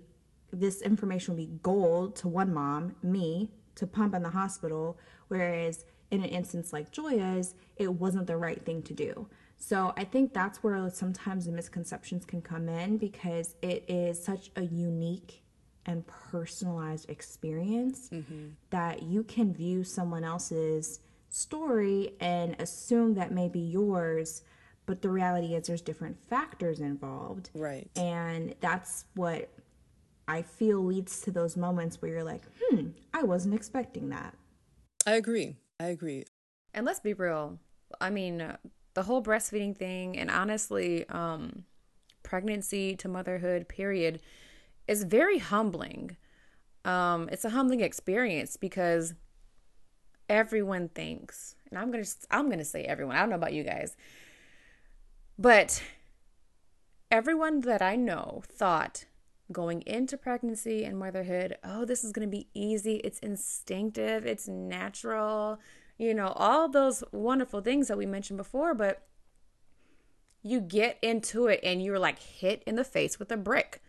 this 0.51 0.81
information 0.81 1.33
would 1.33 1.41
be 1.41 1.59
gold 1.63 2.15
to 2.17 2.27
one 2.27 2.53
mom, 2.53 2.95
me, 3.01 3.49
to 3.75 3.87
pump 3.87 4.13
in 4.13 4.21
the 4.21 4.29
hospital, 4.29 4.99
whereas 5.29 5.85
in 6.11 6.21
an 6.21 6.29
instance 6.29 6.71
like 6.71 6.91
Joya's, 6.91 7.55
it 7.75 7.91
wasn't 7.91 8.27
the 8.27 8.37
right 8.37 8.63
thing 8.63 8.83
to 8.83 8.93
do. 8.93 9.27
So 9.57 9.93
I 9.97 10.03
think 10.03 10.33
that's 10.33 10.61
where 10.61 10.89
sometimes 10.89 11.45
the 11.45 11.51
misconceptions 11.51 12.25
can 12.25 12.41
come 12.41 12.67
in 12.69 12.97
because 12.97 13.55
it 13.61 13.85
is 13.87 14.23
such 14.23 14.51
a 14.55 14.63
unique 14.63 15.42
and 15.85 16.05
personalized 16.07 17.09
experience 17.09 18.09
mm-hmm. 18.11 18.49
that 18.69 19.03
you 19.03 19.23
can 19.23 19.53
view 19.53 19.83
someone 19.83 20.23
else's 20.23 20.99
story 21.29 22.15
and 22.19 22.55
assume 22.59 23.15
that 23.15 23.31
may 23.31 23.49
be 23.49 23.59
yours 23.59 24.43
but 24.85 25.01
the 25.01 25.09
reality 25.09 25.55
is 25.55 25.67
there's 25.67 25.81
different 25.81 26.17
factors 26.29 26.79
involved. 26.79 27.49
Right. 27.53 27.89
And 27.95 28.55
that's 28.59 29.05
what 29.15 29.49
i 30.25 30.41
feel 30.41 30.79
leads 30.79 31.19
to 31.19 31.31
those 31.31 31.57
moments 31.57 32.01
where 32.01 32.09
you're 32.09 32.23
like 32.23 32.43
hmm 32.61 32.91
i 33.13 33.21
wasn't 33.23 33.53
expecting 33.53 34.07
that. 34.09 34.33
I 35.05 35.15
agree. 35.15 35.57
I 35.81 35.87
agree. 35.87 36.23
And 36.73 36.85
let's 36.85 37.01
be 37.01 37.13
real. 37.13 37.59
I 37.99 38.09
mean 38.09 38.39
uh, 38.39 38.55
the 38.93 39.03
whole 39.03 39.21
breastfeeding 39.21 39.75
thing 39.75 40.17
and 40.17 40.31
honestly 40.31 41.05
um 41.09 41.65
pregnancy 42.23 42.95
to 42.95 43.09
motherhood 43.09 43.67
period 43.67 44.21
is 44.87 45.03
very 45.03 45.39
humbling. 45.39 46.17
Um, 46.85 47.29
it's 47.31 47.45
a 47.45 47.49
humbling 47.49 47.81
experience 47.81 48.57
because 48.57 49.13
everyone 50.29 50.89
thinks, 50.89 51.55
and 51.69 51.79
I'm 51.79 51.91
gonna 51.91 52.05
I'm 52.31 52.49
gonna 52.49 52.65
say 52.65 52.83
everyone. 52.83 53.15
I 53.15 53.19
don't 53.19 53.29
know 53.29 53.35
about 53.35 53.53
you 53.53 53.63
guys, 53.63 53.95
but 55.37 55.81
everyone 57.09 57.61
that 57.61 57.81
I 57.81 57.95
know 57.95 58.43
thought 58.47 59.05
going 59.51 59.81
into 59.81 60.17
pregnancy 60.17 60.83
and 60.83 60.97
motherhood, 60.97 61.57
oh, 61.63 61.85
this 61.85 62.03
is 62.03 62.11
gonna 62.11 62.27
be 62.27 62.47
easy. 62.53 62.95
It's 62.97 63.19
instinctive. 63.19 64.25
It's 64.25 64.47
natural. 64.47 65.59
You 65.97 66.13
know 66.13 66.33
all 66.35 66.67
those 66.67 67.03
wonderful 67.11 67.61
things 67.61 67.87
that 67.87 67.97
we 67.97 68.05
mentioned 68.05 68.37
before, 68.37 68.73
but 68.73 69.03
you 70.41 70.59
get 70.59 70.97
into 71.01 71.47
it 71.47 71.61
and 71.63 71.81
you're 71.81 71.99
like 71.99 72.19
hit 72.19 72.63
in 72.65 72.75
the 72.75 72.83
face 72.83 73.17
with 73.17 73.31
a 73.31 73.37
brick 73.37 73.81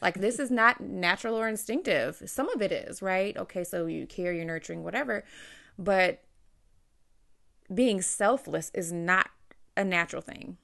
like 0.00 0.14
this 0.14 0.38
is 0.38 0.50
not 0.50 0.80
natural 0.80 1.34
or 1.34 1.48
instinctive. 1.48 2.22
Some 2.26 2.48
of 2.50 2.62
it 2.62 2.72
is, 2.72 3.02
right? 3.02 3.36
Okay, 3.36 3.64
so 3.64 3.86
you 3.86 4.06
care, 4.06 4.32
you're 4.32 4.44
nurturing, 4.44 4.82
whatever. 4.82 5.24
But 5.78 6.22
being 7.72 8.02
selfless 8.02 8.70
is 8.74 8.92
not 8.92 9.30
a 9.76 9.84
natural 9.84 10.22
thing. 10.22 10.58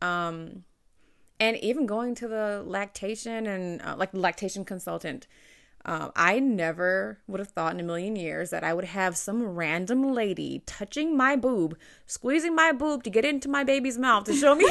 Um 0.00 0.64
and 1.40 1.56
even 1.58 1.86
going 1.86 2.14
to 2.16 2.26
the 2.26 2.62
lactation 2.66 3.46
and 3.46 3.80
uh, 3.82 3.94
like 3.96 4.10
lactation 4.12 4.64
consultant 4.64 5.26
um, 5.88 6.12
I 6.14 6.38
never 6.38 7.18
would 7.26 7.40
have 7.40 7.48
thought 7.48 7.72
in 7.72 7.80
a 7.80 7.82
million 7.82 8.14
years 8.14 8.50
that 8.50 8.62
I 8.62 8.74
would 8.74 8.84
have 8.84 9.16
some 9.16 9.42
random 9.42 10.12
lady 10.12 10.62
touching 10.66 11.16
my 11.16 11.34
boob, 11.34 11.78
squeezing 12.06 12.54
my 12.54 12.72
boob 12.72 13.04
to 13.04 13.10
get 13.10 13.24
into 13.24 13.48
my 13.48 13.64
baby's 13.64 13.96
mouth 13.96 14.24
to 14.24 14.34
show 14.34 14.54
me 14.54 14.68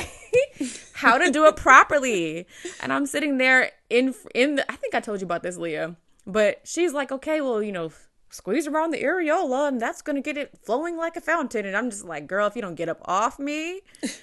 how 0.94 1.18
to 1.18 1.32
do 1.32 1.48
it 1.48 1.56
properly. 1.56 2.46
And 2.80 2.94
I'm 2.94 3.08
sitting 3.08 3.40
there 3.40 3.72
in 3.90 4.14
in 4.36 4.58
the, 4.58 4.72
I 4.72 4.76
think 4.76 4.94
I 4.94 5.00
told 5.00 5.20
you 5.20 5.26
about 5.26 5.42
this, 5.42 5.58
Leah. 5.58 5.96
But 6.28 6.62
she's 6.66 6.94
like, 6.94 7.12
okay, 7.12 7.42
well, 7.42 7.64
you 7.64 7.72
know, 7.72 7.92
squeeze 8.30 8.68
around 8.68 8.92
the 8.92 9.02
areola 9.02 9.70
and 9.70 9.82
that's 9.82 10.04
going 10.04 10.18
to 10.18 10.22
get 10.22 10.38
it 10.38 10.56
flowing 10.64 10.98
like 10.98 11.18
a 11.18 11.22
fountain. 11.22 11.66
And 11.66 11.76
I'm 11.76 11.90
just 11.90 12.06
like, 12.06 12.28
girl, 12.28 12.46
if 12.46 12.56
you 12.56 12.62
don't 12.62 12.76
get 12.76 12.90
up 12.90 13.02
off 13.06 13.40
me, 13.40 13.82
if 14.04 14.22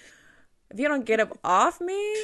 you 0.76 0.86
don't 0.86 1.04
get 1.04 1.18
up 1.18 1.36
off 1.42 1.80
me, 1.80 2.14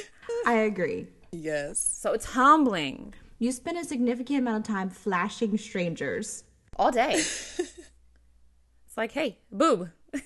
I 0.45 0.53
agree. 0.53 1.07
Yes. 1.33 1.77
So 1.79 2.13
it's 2.13 2.27
humbling. 2.27 3.15
You 3.41 3.51
spend 3.51 3.75
a 3.75 3.83
significant 3.83 4.37
amount 4.37 4.69
of 4.69 4.75
time 4.75 4.91
flashing 4.91 5.57
strangers 5.57 6.43
all 6.75 6.91
day. 6.91 7.13
it's 7.15 8.95
like, 8.95 9.13
hey, 9.13 9.39
boob. 9.51 9.89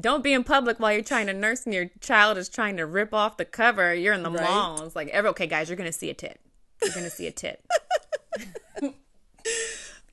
Don't 0.00 0.24
be 0.24 0.32
in 0.32 0.42
public 0.42 0.80
while 0.80 0.90
you're 0.90 1.02
trying 1.02 1.26
to 1.26 1.34
nurse 1.34 1.66
and 1.66 1.74
your 1.74 1.90
child 2.00 2.38
is 2.38 2.48
trying 2.48 2.78
to 2.78 2.86
rip 2.86 3.12
off 3.12 3.36
the 3.36 3.44
cover. 3.44 3.92
You're 3.92 4.14
in 4.14 4.22
the 4.22 4.30
right? 4.30 4.42
mall. 4.42 4.82
It's 4.86 4.96
like, 4.96 5.08
every, 5.08 5.28
okay, 5.32 5.46
guys, 5.46 5.68
you're 5.68 5.76
going 5.76 5.92
to 5.92 5.92
see 5.92 6.08
a 6.08 6.14
tit. 6.14 6.40
You're 6.80 6.92
going 6.92 7.04
to 7.04 7.10
see 7.10 7.26
a 7.26 7.30
tit. 7.30 7.62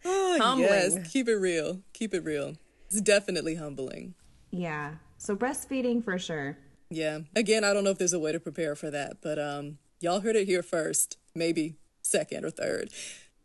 oh, 0.04 0.38
humbling. 0.38 0.68
yes. 0.68 1.14
Keep 1.14 1.30
it 1.30 1.38
real. 1.38 1.80
Keep 1.94 2.14
it 2.14 2.26
real. 2.26 2.58
It's 2.88 3.00
definitely 3.00 3.56
humbling. 3.56 4.16
Yeah. 4.52 4.96
So 5.18 5.34
breastfeeding 5.34 6.04
for 6.04 6.20
sure. 6.20 6.58
Yeah. 6.90 7.20
Again, 7.38 7.64
I 7.64 7.74
don't 7.74 7.86
know 7.86 7.92
if 7.92 7.98
there's 7.98 8.12
a 8.12 8.20
way 8.20 8.34
to 8.34 8.40
prepare 8.42 8.76
for 8.76 8.92
that, 8.92 9.22
but 9.22 9.40
um 9.40 9.78
Y'all 10.02 10.22
heard 10.22 10.38
it 10.38 10.48
here 10.48 10.64
first, 10.64 11.18
maybe 11.36 11.76
second 12.02 12.46
or 12.46 12.50
third. 12.50 12.90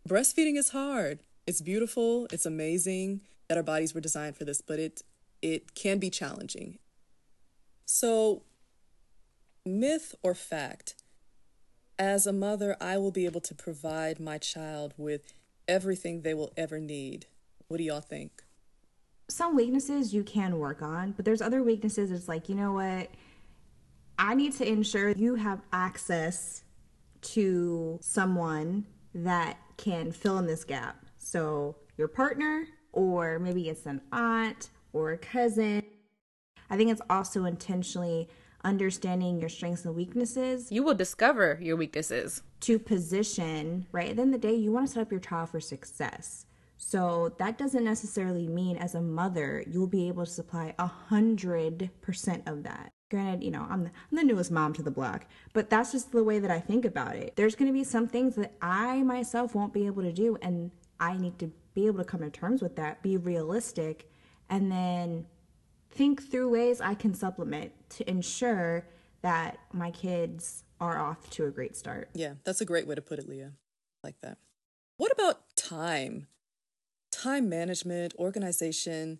Breastfeeding 0.08 0.56
is 0.56 0.70
hard. 0.70 1.18
It's 1.46 1.60
beautiful, 1.60 2.28
it's 2.30 2.46
amazing 2.46 3.22
that 3.48 3.56
our 3.58 3.64
bodies 3.64 3.92
were 3.92 4.00
designed 4.00 4.36
for 4.36 4.44
this, 4.44 4.60
but 4.60 4.78
it 4.78 5.02
it 5.42 5.74
can 5.74 5.98
be 5.98 6.08
challenging. 6.10 6.78
So, 7.84 8.44
myth 9.66 10.14
or 10.22 10.34
fact? 10.34 10.94
As 11.98 12.26
a 12.26 12.32
mother, 12.32 12.76
I 12.80 12.98
will 12.98 13.10
be 13.10 13.26
able 13.26 13.42
to 13.42 13.54
provide 13.54 14.18
my 14.18 14.38
child 14.38 14.94
with 14.96 15.34
everything 15.68 16.22
they 16.22 16.34
will 16.34 16.52
ever 16.56 16.78
need. 16.78 17.26
What 17.68 17.76
do 17.76 17.84
y'all 17.84 18.00
think? 18.00 18.42
Some 19.28 19.54
weaknesses 19.54 20.14
you 20.14 20.22
can 20.22 20.58
work 20.58 20.82
on, 20.82 21.12
but 21.12 21.24
there's 21.24 21.42
other 21.42 21.62
weaknesses. 21.62 22.10
It's 22.10 22.28
like, 22.28 22.48
you 22.48 22.54
know 22.54 22.72
what? 22.72 23.10
I 24.18 24.34
need 24.34 24.52
to 24.54 24.68
ensure 24.68 25.10
you 25.10 25.34
have 25.34 25.60
access 25.72 26.64
to 27.22 27.98
someone 28.02 28.86
that 29.14 29.58
can 29.76 30.12
fill 30.12 30.38
in 30.38 30.46
this 30.46 30.64
gap. 30.64 31.04
So, 31.18 31.76
your 31.96 32.08
partner, 32.08 32.66
or 32.92 33.38
maybe 33.38 33.68
it's 33.68 33.86
an 33.86 34.00
aunt 34.12 34.70
or 34.92 35.12
a 35.12 35.18
cousin. 35.18 35.82
I 36.70 36.76
think 36.76 36.90
it's 36.90 37.00
also 37.08 37.44
intentionally 37.44 38.28
understanding 38.64 39.38
your 39.38 39.48
strengths 39.48 39.84
and 39.84 39.94
weaknesses. 39.94 40.72
You 40.72 40.82
will 40.82 40.94
discover 40.94 41.58
your 41.60 41.76
weaknesses. 41.76 42.42
To 42.60 42.78
position, 42.78 43.86
right? 43.92 44.10
At 44.10 44.16
the 44.16 44.22
end 44.22 44.34
of 44.34 44.40
the 44.40 44.48
day, 44.48 44.54
you 44.54 44.72
want 44.72 44.86
to 44.86 44.92
set 44.92 45.02
up 45.02 45.10
your 45.10 45.20
child 45.20 45.50
for 45.50 45.60
success. 45.60 46.46
So 46.76 47.34
that 47.38 47.58
doesn't 47.58 47.84
necessarily 47.84 48.48
mean 48.48 48.76
as 48.76 48.94
a 48.94 49.00
mother 49.00 49.64
you'll 49.66 49.86
be 49.86 50.08
able 50.08 50.24
to 50.24 50.30
supply 50.30 50.74
a 50.78 50.86
hundred 50.86 51.90
percent 52.00 52.42
of 52.46 52.62
that. 52.64 52.93
Granted, 53.10 53.44
you 53.44 53.50
know, 53.50 53.66
I'm 53.68 53.84
the, 53.84 53.90
I'm 54.10 54.16
the 54.16 54.24
newest 54.24 54.50
mom 54.50 54.72
to 54.74 54.82
the 54.82 54.90
block, 54.90 55.26
but 55.52 55.70
that's 55.70 55.92
just 55.92 56.12
the 56.12 56.24
way 56.24 56.38
that 56.38 56.50
I 56.50 56.58
think 56.58 56.84
about 56.84 57.16
it. 57.16 57.34
There's 57.36 57.54
going 57.54 57.68
to 57.68 57.72
be 57.72 57.84
some 57.84 58.08
things 58.08 58.34
that 58.36 58.54
I 58.62 59.02
myself 59.02 59.54
won't 59.54 59.72
be 59.72 59.86
able 59.86 60.02
to 60.02 60.12
do, 60.12 60.38
and 60.42 60.70
I 60.98 61.16
need 61.16 61.38
to 61.38 61.52
be 61.74 61.86
able 61.86 61.98
to 61.98 62.04
come 62.04 62.20
to 62.20 62.30
terms 62.30 62.62
with 62.62 62.76
that, 62.76 63.02
be 63.02 63.16
realistic, 63.16 64.10
and 64.48 64.70
then 64.72 65.26
think 65.90 66.28
through 66.30 66.48
ways 66.50 66.80
I 66.80 66.94
can 66.94 67.14
supplement 67.14 67.72
to 67.90 68.08
ensure 68.08 68.86
that 69.22 69.58
my 69.72 69.90
kids 69.90 70.64
are 70.80 70.98
off 70.98 71.30
to 71.30 71.46
a 71.46 71.50
great 71.50 71.76
start. 71.76 72.10
Yeah, 72.14 72.34
that's 72.44 72.60
a 72.60 72.64
great 72.64 72.86
way 72.86 72.94
to 72.94 73.02
put 73.02 73.18
it, 73.18 73.28
Leah. 73.28 73.52
Like 74.02 74.16
that. 74.22 74.38
What 74.96 75.12
about 75.12 75.56
time? 75.56 76.26
Time 77.10 77.48
management, 77.48 78.14
organization. 78.18 79.18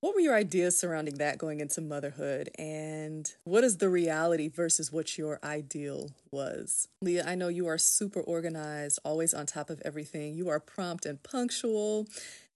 What 0.00 0.14
were 0.14 0.20
your 0.20 0.36
ideas 0.36 0.78
surrounding 0.78 1.16
that 1.16 1.38
going 1.38 1.58
into 1.60 1.80
motherhood? 1.80 2.50
And 2.56 3.32
what 3.44 3.64
is 3.64 3.78
the 3.78 3.88
reality 3.88 4.48
versus 4.48 4.92
what 4.92 5.18
your 5.18 5.40
ideal 5.42 6.10
was? 6.30 6.86
Leah, 7.02 7.24
I 7.26 7.34
know 7.34 7.48
you 7.48 7.66
are 7.66 7.78
super 7.78 8.20
organized, 8.20 9.00
always 9.04 9.34
on 9.34 9.46
top 9.46 9.70
of 9.70 9.82
everything. 9.84 10.34
You 10.34 10.48
are 10.50 10.60
prompt 10.60 11.04
and 11.04 11.20
punctual. 11.22 12.06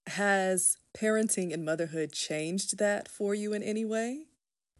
Has 0.06 0.78
parenting 0.96 1.52
and 1.52 1.64
motherhood 1.64 2.12
changed 2.12 2.78
that 2.78 3.08
for 3.08 3.34
you 3.34 3.52
in 3.52 3.62
any 3.62 3.84
way? 3.84 4.26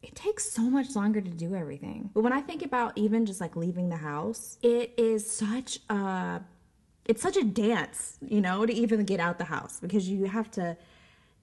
it 0.03 0.17
takes 0.17 0.51
so 0.51 0.63
much 0.63 0.97
longer 0.97 1.21
to 1.21 1.31
do 1.31 1.55
everything. 1.55 2.11
But 2.13 2.23
when 2.23 2.33
I 2.33 2.41
think 2.41 2.63
about 2.63 2.99
even 2.99 3.25
just 3.25 3.41
like 3.41 3.55
leaving 3.57 3.89
the 3.89 3.97
house, 3.97 4.59
it 4.63 4.93
is 4.97 5.31
such 5.31 5.79
a 5.89 6.43
it's 7.05 7.23
such 7.23 7.37
a 7.37 7.45
dance, 7.45 8.19
you 8.27 8.41
know, 8.41 8.67
to 8.67 8.73
even 8.73 9.05
get 9.05 9.21
out 9.21 9.39
the 9.39 9.45
house 9.45 9.81
because 9.81 10.09
you 10.09 10.25
have 10.27 10.51
to 10.53 10.77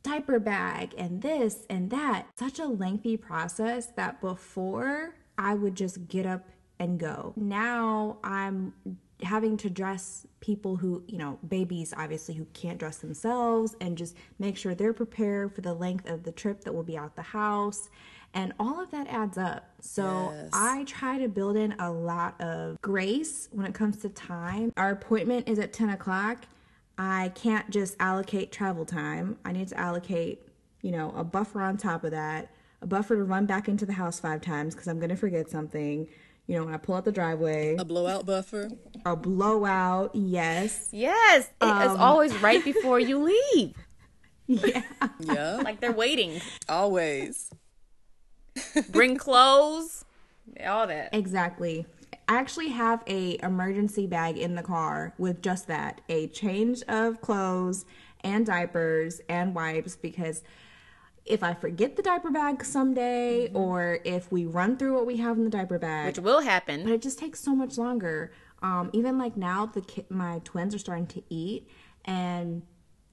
diaper 0.04 0.40
bag 0.40 0.94
and 0.98 1.22
this 1.22 1.66
and 1.70 1.90
that. 1.90 2.28
Such 2.38 2.60
a 2.60 2.66
lengthy 2.66 3.18
process 3.18 3.88
that 3.96 4.22
before 4.22 5.16
I 5.38 5.54
would 5.54 5.76
just 5.76 6.08
get 6.08 6.26
up 6.26 6.48
and 6.80 7.00
go. 7.00 7.34
Now 7.36 8.18
I'm 8.24 8.74
having 9.22 9.58
to 9.58 9.70
dress 9.70 10.26
people 10.40 10.78
who, 10.78 11.04
you 11.08 11.18
know, 11.18 11.38
babies 11.48 11.94
obviously 11.98 12.36
who 12.36 12.46
can't 12.54 12.78
dress 12.78 12.98
themselves 12.98 13.76
and 13.82 13.98
just 13.98 14.16
make 14.40 14.56
sure 14.56 14.74
they're 14.74 14.94
prepared 14.94 15.54
for 15.54 15.62
the 15.62 15.74
length 15.74 16.10
of 16.10 16.24
the 16.24 16.32
trip 16.32 16.64
that 16.64 16.74
will 16.74 16.84
be 16.84 16.98
out 16.98 17.16
the 17.18 17.22
house 17.22 17.90
and 18.34 18.54
all 18.60 18.80
of 18.80 18.92
that 18.92 19.08
adds 19.08 19.38
up. 19.38 19.70
So 19.82 20.32
yes. 20.32 20.50
I 20.54 20.84
try 20.86 21.18
to 21.18 21.28
build 21.28 21.58
in 21.58 21.74
a 21.80 21.92
lot 21.92 22.40
of 22.40 22.80
grace 22.82 23.50
when 23.52 23.66
it 23.66 23.74
comes 23.74 23.98
to 23.98 24.10
time. 24.10 24.72
Our 24.78 24.92
appointment 24.92 25.50
is 25.50 25.60
at 25.60 25.74
10 25.74 25.90
o'clock. 25.90 26.46
I 27.00 27.32
can't 27.34 27.70
just 27.70 27.96
allocate 28.02 28.52
travel 28.52 28.84
time. 28.84 29.38
I 29.46 29.54
need 29.54 29.70
to 29.70 29.80
allocate, 29.80 30.42
you 30.82 30.92
know, 30.92 31.14
a 31.16 31.24
buffer 31.24 31.62
on 31.62 31.78
top 31.78 32.04
of 32.04 32.12
that, 32.12 32.52
a 32.82 32.88
buffer 32.88 33.16
to 33.16 33.24
run 33.24 33.46
back 33.46 33.70
into 33.70 33.86
the 33.86 33.94
house 33.94 34.20
five 34.20 34.42
times 34.42 34.76
because 34.76 34.90
I'm 34.90 35.00
going 35.00 35.10
to 35.10 35.16
forget 35.16 35.50
something. 35.50 36.10
You 36.46 36.56
know, 36.56 36.66
when 36.66 36.74
I 36.74 36.78
pull 36.78 36.96
out 36.96 37.06
the 37.06 37.12
driveway, 37.14 37.78
a 37.78 37.86
blowout 37.86 38.26
buffer, 38.26 38.70
a 39.06 39.16
blowout, 39.16 40.12
yes, 40.14 40.90
yes, 40.92 41.50
it 41.62 41.66
um, 41.66 41.82
is 41.84 41.98
always 41.98 42.36
right 42.42 42.64
before 42.66 43.00
you 43.00 43.20
leave. 43.20 43.76
Yeah, 44.48 44.82
yeah, 45.20 45.56
like 45.64 45.80
they're 45.80 45.94
waiting 45.94 46.42
always. 46.68 47.50
Bring 48.90 49.16
clothes, 49.16 50.04
all 50.66 50.88
that. 50.88 51.14
Exactly. 51.14 51.86
I 52.30 52.36
actually 52.36 52.70
have 52.70 53.04
a 53.08 53.40
emergency 53.42 54.06
bag 54.06 54.38
in 54.38 54.54
the 54.54 54.62
car 54.62 55.16
with 55.18 55.42
just 55.42 55.66
that, 55.66 56.02
a 56.10 56.28
change 56.28 56.84
of 56.84 57.22
clothes 57.22 57.86
and 58.22 58.46
diapers 58.46 59.20
and 59.28 59.56
wipes 59.56 59.96
because 59.96 60.44
if 61.26 61.42
I 61.42 61.56
forget 61.56 61.96
the 61.96 62.04
diaper 62.04 62.30
bag 62.30 62.64
someday 62.64 63.48
mm-hmm. 63.48 63.58
or 63.58 64.00
if 64.04 64.32
we 64.32 64.46
run 64.46 64.78
through 64.78 64.94
what 64.94 65.08
we 65.08 65.18
have 65.18 65.38
in 65.38 65.44
the 65.44 65.50
diaper 65.50 65.80
bag, 65.80 66.06
which 66.06 66.20
will 66.20 66.42
happen, 66.42 66.84
but 66.84 66.94
it 66.94 67.02
just 67.02 67.18
takes 67.18 67.40
so 67.40 67.56
much 67.56 67.80
longer. 67.80 68.32
Um, 68.62 68.92
even 68.94 69.18
like 69.18 69.36
now, 69.36 69.66
the 69.66 69.82
ki- 69.82 70.06
my 70.10 70.40
twins 70.44 70.76
are 70.76 70.80
starting 70.80 71.08
to 71.08 71.24
eat, 71.30 71.68
and 72.06 72.62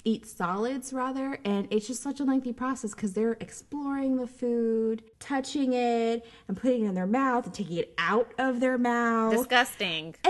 eat 0.07 0.25
solids 0.25 0.93
rather 0.93 1.39
and 1.45 1.67
it's 1.71 1.89
just 1.89 2.01
such 2.01 2.21
a 2.21 2.25
lengthy 2.25 2.53
process 2.53 2.93
because 2.95 3.13
they're 3.13 3.37
exploring 3.41 4.17
the 4.17 4.27
food 4.27 5.03
touching 5.19 5.73
it 5.73 6.25
and 6.47 6.57
putting 6.57 6.85
it 6.85 6.89
in 6.89 6.95
their 6.95 7.09
mouth 7.09 7.45
and 7.45 7.53
taking 7.53 7.77
it 7.79 7.93
out 7.99 8.33
of 8.39 8.61
their 8.61 8.79
mouth. 8.79 9.33
Disgusting. 9.33 10.15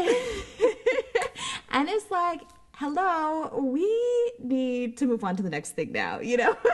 And 1.76 1.90
it's 1.90 2.10
like 2.10 2.40
hello 2.72 3.50
we 3.58 4.32
need 4.42 4.96
to 4.96 5.04
move 5.04 5.22
on 5.24 5.36
to 5.36 5.42
the 5.42 5.50
next 5.50 5.72
thing 5.72 5.92
now 5.92 6.20
you 6.20 6.38
know? 6.38 6.56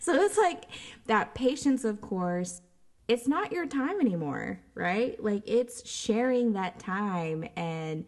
So 0.00 0.14
it's 0.14 0.36
like 0.36 0.64
that 1.06 1.34
patience 1.34 1.84
of 1.84 2.00
course. 2.00 2.60
It's 3.08 3.26
not 3.26 3.50
your 3.50 3.66
time 3.66 4.00
anymore 4.00 4.60
right? 4.76 5.20
Like 5.22 5.42
it's 5.46 5.88
sharing 5.88 6.52
that 6.52 6.78
time 6.78 7.48
and 7.56 8.04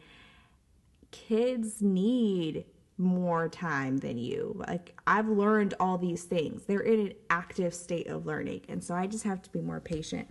kids 1.11 1.83
need 1.83 2.67
more 2.97 3.49
time 3.49 3.99
than 3.99 4.19
you. 4.19 4.55
Like 4.69 4.99
I've 5.07 5.29
learned 5.29 5.75
all 5.81 5.99
these 5.99 6.25
things. 6.25 6.65
They're 6.65 6.81
in 6.81 7.01
an 7.01 7.13
active 7.31 7.75
state 7.75 8.07
of 8.07 8.27
learning. 8.27 8.63
And 8.69 8.83
so 8.83 8.95
I 8.95 9.07
just 9.07 9.25
have 9.25 9.43
to 9.43 9.51
be 9.51 9.61
more 9.61 9.81
patient. 9.81 10.29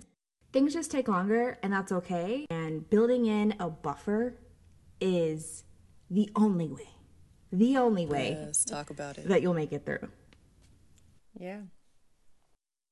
Things 0.51 0.73
just 0.73 0.91
take 0.91 1.07
longer 1.07 1.57
and 1.63 1.73
that's 1.73 1.91
okay. 1.91 2.45
And 2.49 2.89
building 2.89 3.25
in 3.25 3.55
a 3.59 3.69
buffer 3.69 4.37
is 5.01 5.63
the 6.09 6.29
only 6.35 6.67
way. 6.67 6.89
The 7.51 7.77
only 7.77 8.05
way. 8.05 8.37
Yes, 8.39 8.63
talk 8.63 8.89
about 8.89 9.17
it. 9.17 9.27
That 9.27 9.41
you'll 9.41 9.53
make 9.53 9.73
it 9.73 9.85
through. 9.85 10.07
Yeah. 11.39 11.61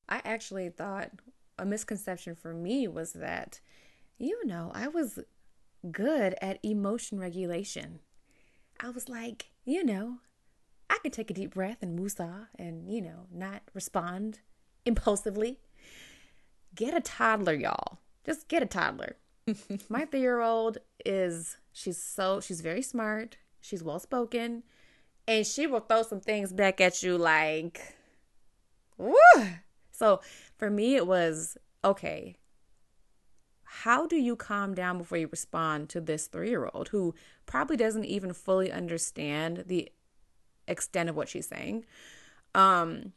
I 0.10 0.22
actually 0.26 0.70
thought 0.70 1.12
a 1.58 1.66
misconception 1.66 2.36
for 2.36 2.54
me 2.54 2.88
was 2.88 3.14
that 3.14 3.62
you 4.22 4.46
know, 4.46 4.72
I 4.76 4.88
was 4.88 5.20
good 5.92 6.36
at 6.42 6.60
emotion 6.64 7.20
regulation. 7.20 8.00
I 8.80 8.90
was 8.90 9.10
like, 9.10 9.48
you 9.66 9.84
know, 9.84 10.18
I 10.90 10.98
could 11.02 11.14
take 11.14 11.32
a 11.32 11.34
deep 11.34 11.54
breath 11.54 11.78
and 11.82 12.00
woosah 12.00 12.48
and, 12.58 12.92
you 12.92 13.02
know, 13.02 13.28
not 13.32 13.62
respond 13.74 14.40
impulsively. 14.86 15.60
Get 16.76 16.96
a 16.96 17.02
toddler, 17.02 17.54
y'all. 17.54 18.00
Just 18.26 18.48
get 18.48 18.64
a 18.64 18.66
toddler. 18.66 19.16
My 19.90 20.06
three 20.06 20.22
year 20.22 20.42
old 20.42 20.80
is, 21.06 21.58
she's 21.72 22.02
so, 22.02 22.40
she's 22.40 22.62
very 22.62 22.82
smart. 22.82 23.38
She's 23.60 23.84
well 23.84 24.00
spoken. 24.00 24.64
And 25.28 25.46
she 25.46 25.68
will 25.68 25.82
throw 25.82 26.04
some 26.04 26.20
things 26.20 26.52
back 26.52 26.82
at 26.82 27.04
you 27.04 27.18
like, 27.18 27.96
woo. 28.98 29.16
So 29.92 30.22
for 30.58 30.70
me, 30.70 30.96
it 30.96 31.06
was 31.06 31.58
okay, 31.84 32.36
how 33.74 34.06
do 34.06 34.18
you 34.18 34.36
calm 34.36 34.74
down 34.76 34.98
before 34.98 35.18
you 35.18 35.30
respond 35.32 35.88
to 35.90 36.02
this 36.02 36.28
three 36.28 36.50
year 36.50 36.70
old 36.74 36.90
who 36.90 37.16
probably 37.46 37.78
doesn't 37.78 38.04
even 38.04 38.34
fully 38.34 38.70
understand 38.70 39.64
the 39.68 39.90
extent 40.68 41.10
of 41.10 41.16
what 41.16 41.30
she's 41.30 41.48
saying? 41.48 41.86
Um, 42.54 43.14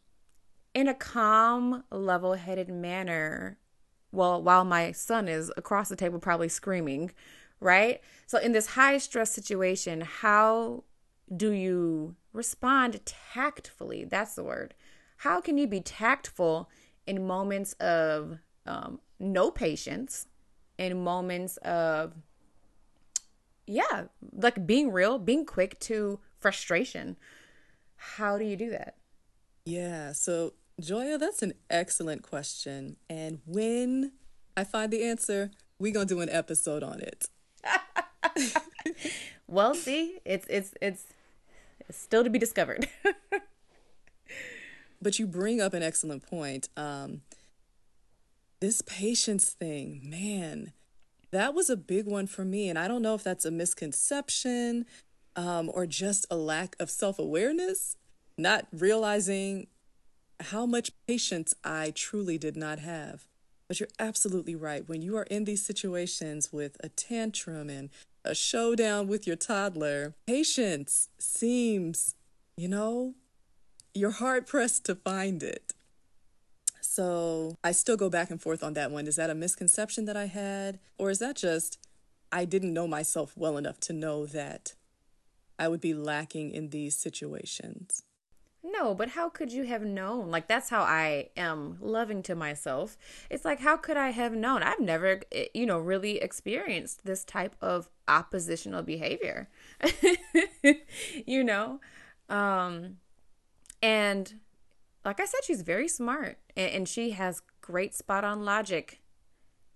in 0.73 0.87
a 0.87 0.95
calm, 0.95 1.83
level 1.91 2.35
headed 2.35 2.69
manner, 2.69 3.59
well, 4.13 4.41
while 4.41 4.65
my 4.65 4.93
son 4.93 5.27
is 5.27 5.53
across 5.57 5.89
the 5.89 5.97
table 5.97 6.21
probably 6.21 6.49
screaming, 6.49 7.11
right? 7.59 8.01
So, 8.27 8.39
in 8.39 8.53
this 8.53 8.69
high 8.69 8.99
stress 8.99 9.33
situation, 9.33 10.03
how 10.03 10.85
do 11.37 11.51
you 11.51 12.15
respond 12.33 13.01
tactfully? 13.05 14.05
That's 14.05 14.37
the 14.37 14.45
word. 14.45 14.75
How 15.19 15.41
can 15.41 15.59
you 15.59 15.67
be 15.67 15.81
tactful 15.81 16.71
in 17.09 17.27
moments 17.27 17.73
of 17.75 18.39
um, 18.67 19.01
no 19.19 19.51
patience? 19.51 20.29
In 20.79 21.03
moments 21.03 21.57
of 21.59 22.13
yeah, 23.67 24.05
like 24.33 24.67
being 24.67 24.93
real, 24.93 25.19
being 25.19 25.47
quick 25.47 25.79
to 25.81 26.21
frustration. 26.39 27.17
How 27.97 28.37
do 28.37 28.45
you 28.45 28.57
do 28.57 28.71
that? 28.71 28.97
Yeah, 29.65 30.13
so 30.13 30.53
Joya, 30.81 31.19
that's 31.19 31.43
an 31.43 31.55
excellent 31.71 32.23
question. 32.23 32.97
And 33.09 33.41
when 33.47 34.13
I 34.57 34.65
find 34.65 34.93
the 34.93 35.05
answer, 35.05 35.51
we're 35.79 35.93
going 35.93 36.09
to 36.09 36.15
do 36.15 36.21
an 36.21 36.29
episode 36.29 36.83
on 36.83 37.01
it. 37.01 37.29
well, 39.47 39.75
see, 39.75 40.19
it's 40.25 40.47
it's 40.51 40.75
it's 40.81 41.05
still 41.91 42.25
to 42.25 42.31
be 42.31 42.39
discovered. 42.39 42.89
but 45.03 45.19
you 45.19 45.27
bring 45.27 45.61
up 45.61 45.73
an 45.73 45.83
excellent 45.83 46.29
point. 46.29 46.69
Um, 46.77 47.23
this 48.65 48.81
patience 48.81 49.51
thing, 49.51 50.01
man, 50.03 50.73
that 51.33 51.53
was 51.53 51.69
a 51.69 51.77
big 51.77 52.07
one 52.07 52.27
for 52.27 52.47
me. 52.47 52.71
And 52.71 52.79
I 52.79 52.89
don't 52.89 53.03
know 53.03 53.15
if 53.15 53.23
that's 53.23 53.45
a 53.45 53.51
misconception 53.51 54.87
um, 55.37 55.71
or 55.75 55.85
just 55.85 56.25
a 56.31 56.37
lack 56.37 56.75
of 56.81 56.89
self 56.89 57.19
awareness, 57.19 57.99
not 58.39 58.67
realizing 58.73 59.67
how 60.41 60.65
much 60.65 60.93
patience 61.07 61.53
I 61.63 61.93
truly 61.95 62.39
did 62.39 62.57
not 62.57 62.79
have. 62.79 63.27
But 63.69 63.81
you're 63.81 63.89
absolutely 63.99 64.55
right. 64.55 64.89
When 64.89 65.03
you 65.03 65.15
are 65.19 65.25
in 65.25 65.45
these 65.45 65.63
situations 65.63 66.51
with 66.51 66.79
a 66.83 66.89
tantrum 66.89 67.69
and 67.69 67.91
a 68.25 68.35
showdown 68.35 69.09
with 69.09 69.27
your 69.27 69.37
toddler, 69.37 70.15
patience 70.27 71.11
seems 71.19 72.15
you 72.57 72.69
know, 72.69 73.13
you're 73.93 74.13
hard 74.13 74.47
pressed 74.47 74.87
to 74.87 74.95
find 74.95 75.43
it. 75.43 75.75
So 76.95 77.57
I 77.65 77.73
still 77.73 77.97
go 77.97 78.09
back 78.09 78.31
and 78.31 78.41
forth 78.41 78.63
on 78.63 78.75
that 78.75 78.93
one. 78.93 79.09
Is 79.09 79.17
that 79.17 79.29
a 79.29 79.35
misconception 79.35 80.05
that 80.05 80.17
I 80.17 80.27
had? 80.27 80.79
Or 80.97 81.11
is 81.11 81.19
that 81.19 81.35
just 81.35 81.77
I 82.31 82.45
didn't 82.45 82.73
know 82.73 82.87
myself 82.87 83.33
well 83.37 83.57
enough 83.57 83.81
to 83.81 83.93
know 83.93 84.27
that 84.27 84.75
I 85.59 85.67
would 85.67 85.81
be 85.81 85.93
lacking 85.93 86.53
in 86.53 86.69
these 86.69 86.97
situations? 86.97 88.05
No, 88.63 88.95
but 88.95 89.09
how 89.09 89.29
could 89.29 89.53
you 89.53 89.65
have 89.65 89.83
known? 89.83 90.31
Like 90.31 90.47
that's 90.47 90.71
how 90.71 90.83
I 90.83 91.31
am 91.37 91.79
loving 91.81 92.23
to 92.23 92.37
myself. 92.37 92.97
It's 93.29 93.45
like 93.45 93.59
how 93.59 93.77
could 93.77 93.97
I 93.97 94.11
have 94.11 94.33
known? 94.33 94.63
I've 94.63 94.79
never 94.79 95.23
eh, 95.33 95.47
you 95.53 95.67
know 95.67 95.81
really 95.81 96.19
experienced 96.19 97.05
this 97.05 97.25
type 97.25 97.57
of 97.61 97.89
oppositional 98.07 98.85
behavior. 98.85 99.49
you 101.27 101.43
know? 101.43 101.81
Um 102.29 102.99
and 103.83 104.35
like 105.05 105.19
I 105.19 105.25
said 105.25 105.41
she's 105.43 105.63
very 105.63 105.89
smart 105.89 106.39
and, 106.57 106.71
and 106.71 106.89
she 106.89 107.11
has 107.11 107.43
great 107.61 107.95
spot 107.95 108.25
on 108.25 108.45
logic. 108.45 109.01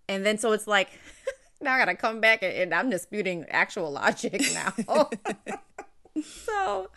And 0.08 0.24
then 0.24 0.38
so 0.38 0.52
it's 0.52 0.66
like 0.66 0.90
now 1.60 1.74
I 1.74 1.78
got 1.78 1.86
to 1.86 1.94
come 1.94 2.20
back 2.20 2.42
and, 2.42 2.52
and 2.52 2.74
I'm 2.74 2.90
disputing 2.90 3.44
actual 3.50 3.90
logic 3.90 4.42
now. 4.86 5.08
so 6.22 6.88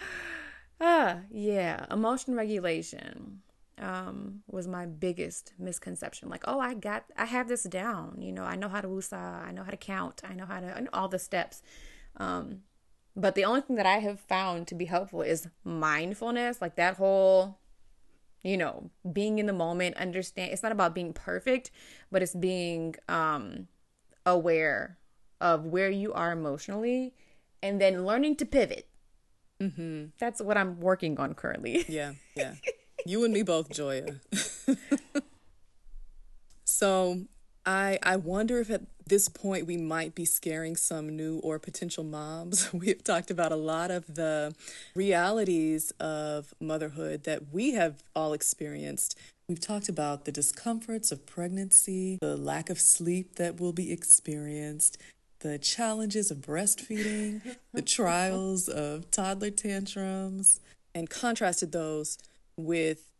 Ah, 0.84 1.20
yeah, 1.30 1.86
emotion 1.92 2.34
regulation 2.34 3.42
um, 3.80 4.42
was 4.48 4.68
my 4.68 4.88
biggest 4.88 5.54
misconception. 5.60 6.28
Like, 6.28 6.44
oh, 6.48 6.60
I 6.60 6.74
got, 6.74 7.06
I 7.16 7.26
have 7.26 7.48
this 7.48 7.64
down. 7.64 8.18
You 8.20 8.32
know, 8.32 8.44
I 8.44 8.56
know 8.56 8.68
how 8.68 8.82
to 8.82 8.88
woosah, 8.88 9.46
I 9.46 9.52
know 9.52 9.64
how 9.64 9.70
to 9.70 9.78
count, 9.78 10.22
I 10.28 10.34
know 10.34 10.48
how 10.48 10.60
to, 10.60 10.82
know 10.82 10.90
all 10.92 11.08
the 11.08 11.20
steps. 11.20 11.62
Um, 12.18 12.62
but 13.16 13.36
the 13.36 13.46
only 13.46 13.62
thing 13.62 13.76
that 13.76 13.86
I 13.86 14.00
have 14.00 14.20
found 14.22 14.68
to 14.70 14.76
be 14.76 14.86
helpful 14.86 15.22
is 15.22 15.48
mindfulness, 15.64 16.62
like 16.62 16.78
that 16.78 16.98
whole, 16.98 17.60
you 18.44 18.58
know, 18.58 18.90
being 19.12 19.40
in 19.40 19.46
the 19.46 19.54
moment. 19.54 19.98
Understand, 19.98 20.52
it's 20.52 20.64
not 20.64 20.72
about 20.72 20.96
being 20.96 21.14
perfect, 21.14 21.72
but 22.12 22.22
it's 22.22 22.36
being 22.36 22.96
um, 23.08 23.68
aware 24.26 24.98
of 25.40 25.66
where 25.66 25.90
you 25.90 26.14
are 26.14 26.32
emotionally, 26.32 27.14
and 27.64 27.82
then 27.82 28.06
learning 28.06 28.36
to 28.38 28.46
pivot 28.46 28.88
Mm-hmm. 29.62 30.06
That's 30.20 30.42
what 30.42 30.58
I'm 30.58 30.80
working 30.80 31.20
on 31.20 31.36
currently. 31.36 31.86
yeah, 31.88 32.14
yeah. 32.36 32.56
You 33.06 33.24
and 33.24 33.34
me 33.34 33.44
both, 33.44 33.70
Joya. 33.70 34.16
so 36.66 37.22
I 37.66 38.00
I 38.02 38.16
wonder 38.16 38.60
if 38.60 38.72
at 38.72 38.82
this 39.12 39.28
point 39.28 39.68
we 39.68 39.76
might 39.76 40.16
be 40.16 40.24
scaring 40.24 40.78
some 40.78 41.18
new 41.18 41.40
or 41.40 41.60
potential 41.60 42.04
moms. 42.04 42.74
We 42.82 42.88
have 42.88 43.04
talked 43.04 43.30
about 43.30 43.52
a 43.52 43.58
lot 43.58 43.92
of 43.92 44.16
the 44.16 44.56
realities 44.96 45.92
of 46.00 46.54
motherhood 46.62 47.26
that 47.26 47.52
we 47.52 47.74
have 47.74 48.02
all 48.16 48.32
experienced. 48.32 49.20
We've 49.50 49.60
talked 49.60 49.90
about 49.90 50.24
the 50.24 50.32
discomforts 50.32 51.12
of 51.12 51.26
pregnancy, 51.26 52.20
the 52.22 52.38
lack 52.38 52.70
of 52.70 52.80
sleep 52.80 53.36
that 53.36 53.60
will 53.60 53.74
be 53.74 53.92
experienced, 53.92 54.98
the 55.42 55.60
challenges 55.60 56.32
of 56.32 56.38
breastfeeding, 56.38 57.58
the 57.74 57.82
trials 57.82 58.70
of 58.70 59.12
toddler 59.12 59.52
tantrums, 59.52 60.62
and 60.96 61.10
contrasted 61.10 61.74
those 61.74 62.18
with 62.56 63.12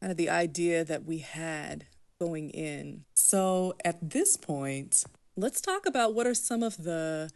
kind 0.00 0.10
of 0.10 0.18
the 0.18 0.28
idea 0.28 0.84
that 0.84 1.06
we 1.06 1.18
had 1.18 1.86
going 2.20 2.50
in. 2.50 3.04
So 3.14 3.74
at 3.84 4.10
this 4.10 4.36
point, 4.36 5.04
let's 5.36 5.60
talk 5.60 5.86
about 5.86 6.14
what 6.14 6.26
are 6.26 6.34
some 6.34 6.62
of 6.62 6.82
the 6.82 7.30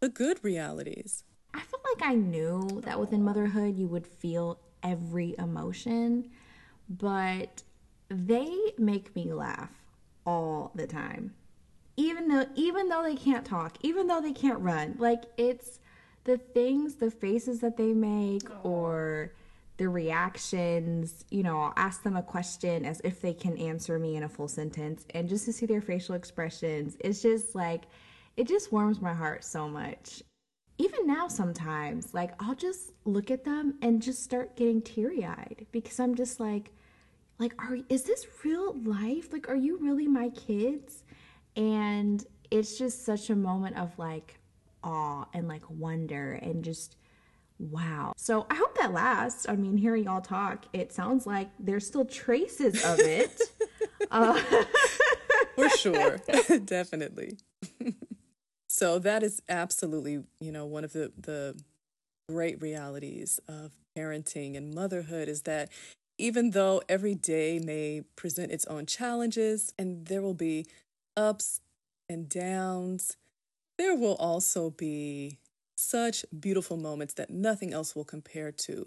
the 0.00 0.08
good 0.08 0.38
realities. 0.42 1.24
I 1.54 1.60
felt 1.60 1.84
like 1.94 2.08
I 2.08 2.14
knew 2.14 2.82
that 2.84 3.00
within 3.00 3.22
motherhood 3.22 3.76
you 3.76 3.88
would 3.88 4.06
feel 4.06 4.58
every 4.82 5.34
emotion, 5.38 6.30
but 6.88 7.62
they 8.08 8.56
make 8.78 9.14
me 9.16 9.32
laugh 9.32 9.72
all 10.24 10.70
the 10.74 10.86
time 10.86 11.34
even 11.98 12.28
though 12.28 12.46
even 12.54 12.88
though 12.88 13.02
they 13.02 13.16
can't 13.16 13.44
talk, 13.44 13.76
even 13.82 14.06
though 14.06 14.20
they 14.20 14.32
can't 14.32 14.60
run. 14.60 14.94
Like 14.98 15.24
it's 15.36 15.80
the 16.24 16.38
things, 16.38 16.94
the 16.94 17.10
faces 17.10 17.58
that 17.60 17.76
they 17.76 17.92
make 17.92 18.48
or 18.64 19.32
the 19.78 19.88
reactions, 19.88 21.24
you 21.30 21.44
know, 21.44 21.58
I'll 21.60 21.72
ask 21.76 22.02
them 22.02 22.16
a 22.16 22.22
question 22.22 22.84
as 22.84 23.00
if 23.04 23.20
they 23.20 23.32
can 23.32 23.56
answer 23.56 23.98
me 23.98 24.16
in 24.16 24.24
a 24.24 24.28
full 24.28 24.48
sentence 24.48 25.06
and 25.14 25.28
just 25.28 25.44
to 25.46 25.52
see 25.52 25.66
their 25.66 25.80
facial 25.80 26.16
expressions, 26.16 26.96
it's 27.00 27.22
just 27.22 27.54
like 27.54 27.84
it 28.36 28.46
just 28.46 28.72
warms 28.72 29.00
my 29.00 29.14
heart 29.14 29.44
so 29.44 29.68
much. 29.68 30.22
Even 30.78 31.06
now 31.06 31.28
sometimes, 31.28 32.12
like 32.12 32.32
I'll 32.40 32.56
just 32.56 32.92
look 33.04 33.30
at 33.30 33.44
them 33.44 33.74
and 33.80 34.02
just 34.02 34.22
start 34.22 34.56
getting 34.56 34.82
teary-eyed 34.82 35.66
because 35.70 35.98
I'm 36.00 36.16
just 36.16 36.40
like 36.40 36.72
like 37.38 37.54
are 37.58 37.78
is 37.88 38.02
this 38.02 38.26
real 38.44 38.76
life? 38.82 39.32
Like 39.32 39.48
are 39.48 39.56
you 39.56 39.78
really 39.78 40.08
my 40.08 40.30
kids? 40.30 41.04
And 41.56 42.24
it's 42.50 42.76
just 42.78 43.04
such 43.04 43.30
a 43.30 43.36
moment 43.36 43.76
of 43.78 43.96
like 43.96 44.40
awe 44.82 45.26
and 45.32 45.46
like 45.46 45.62
wonder 45.70 46.32
and 46.34 46.64
just 46.64 46.96
wow. 47.58 48.12
So 48.16 48.46
I 48.50 48.54
hope 48.54 48.76
that 48.78 48.92
lasts. 48.92 49.46
I 49.48 49.56
mean, 49.56 49.76
hearing 49.76 50.04
y'all 50.04 50.20
talk, 50.20 50.66
it 50.72 50.92
sounds 50.92 51.26
like 51.26 51.48
there's 51.58 51.86
still 51.86 52.04
traces 52.04 52.84
of 52.84 52.98
it. 53.00 53.40
uh- 54.10 54.40
For 55.54 55.68
sure. 55.70 56.18
Definitely. 56.64 57.36
so 58.68 58.98
that 59.00 59.22
is 59.24 59.42
absolutely, 59.48 60.22
you 60.40 60.52
know, 60.52 60.66
one 60.66 60.84
of 60.84 60.92
the 60.92 61.12
the 61.20 61.60
great 62.28 62.60
realities 62.62 63.40
of 63.48 63.72
parenting 63.96 64.56
and 64.56 64.72
motherhood 64.74 65.28
is 65.28 65.42
that 65.42 65.70
even 66.18 66.50
though 66.50 66.82
every 66.88 67.14
day 67.14 67.58
may 67.58 68.02
present 68.16 68.52
its 68.52 68.66
own 68.66 68.86
challenges 68.86 69.72
and 69.78 70.06
there 70.06 70.20
will 70.20 70.34
be 70.34 70.66
ups 71.16 71.60
and 72.08 72.28
downs, 72.28 73.16
there 73.78 73.94
will 73.94 74.16
also 74.16 74.70
be 74.70 75.38
such 75.78 76.24
beautiful 76.38 76.76
moments 76.76 77.14
that 77.14 77.30
nothing 77.30 77.72
else 77.72 77.94
will 77.94 78.04
compare 78.04 78.50
to. 78.50 78.86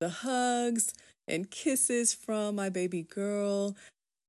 The 0.00 0.08
hugs 0.08 0.92
and 1.28 1.50
kisses 1.50 2.12
from 2.12 2.56
my 2.56 2.68
baby 2.68 3.02
girl. 3.02 3.76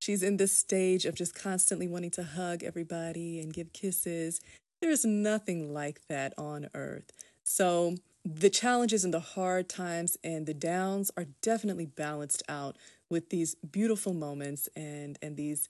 She's 0.00 0.22
in 0.22 0.36
this 0.36 0.56
stage 0.56 1.06
of 1.06 1.14
just 1.14 1.34
constantly 1.34 1.88
wanting 1.88 2.12
to 2.12 2.22
hug 2.22 2.62
everybody 2.62 3.40
and 3.40 3.52
give 3.52 3.72
kisses. 3.72 4.40
There's 4.80 5.04
nothing 5.04 5.72
like 5.72 6.00
that 6.08 6.34
on 6.38 6.68
earth. 6.74 7.10
So, 7.42 7.96
the 8.24 8.48
challenges 8.48 9.04
and 9.04 9.12
the 9.12 9.20
hard 9.20 9.68
times 9.68 10.16
and 10.24 10.46
the 10.46 10.54
downs 10.54 11.10
are 11.16 11.26
definitely 11.42 11.84
balanced 11.84 12.42
out 12.48 12.76
with 13.10 13.28
these 13.28 13.54
beautiful 13.56 14.14
moments 14.14 14.66
and 14.74 15.18
and 15.20 15.36
these 15.36 15.68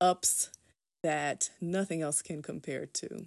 ups 0.00 0.50
that 1.04 1.50
nothing 1.60 2.02
else 2.02 2.20
can 2.22 2.42
compare 2.42 2.86
to. 2.86 3.26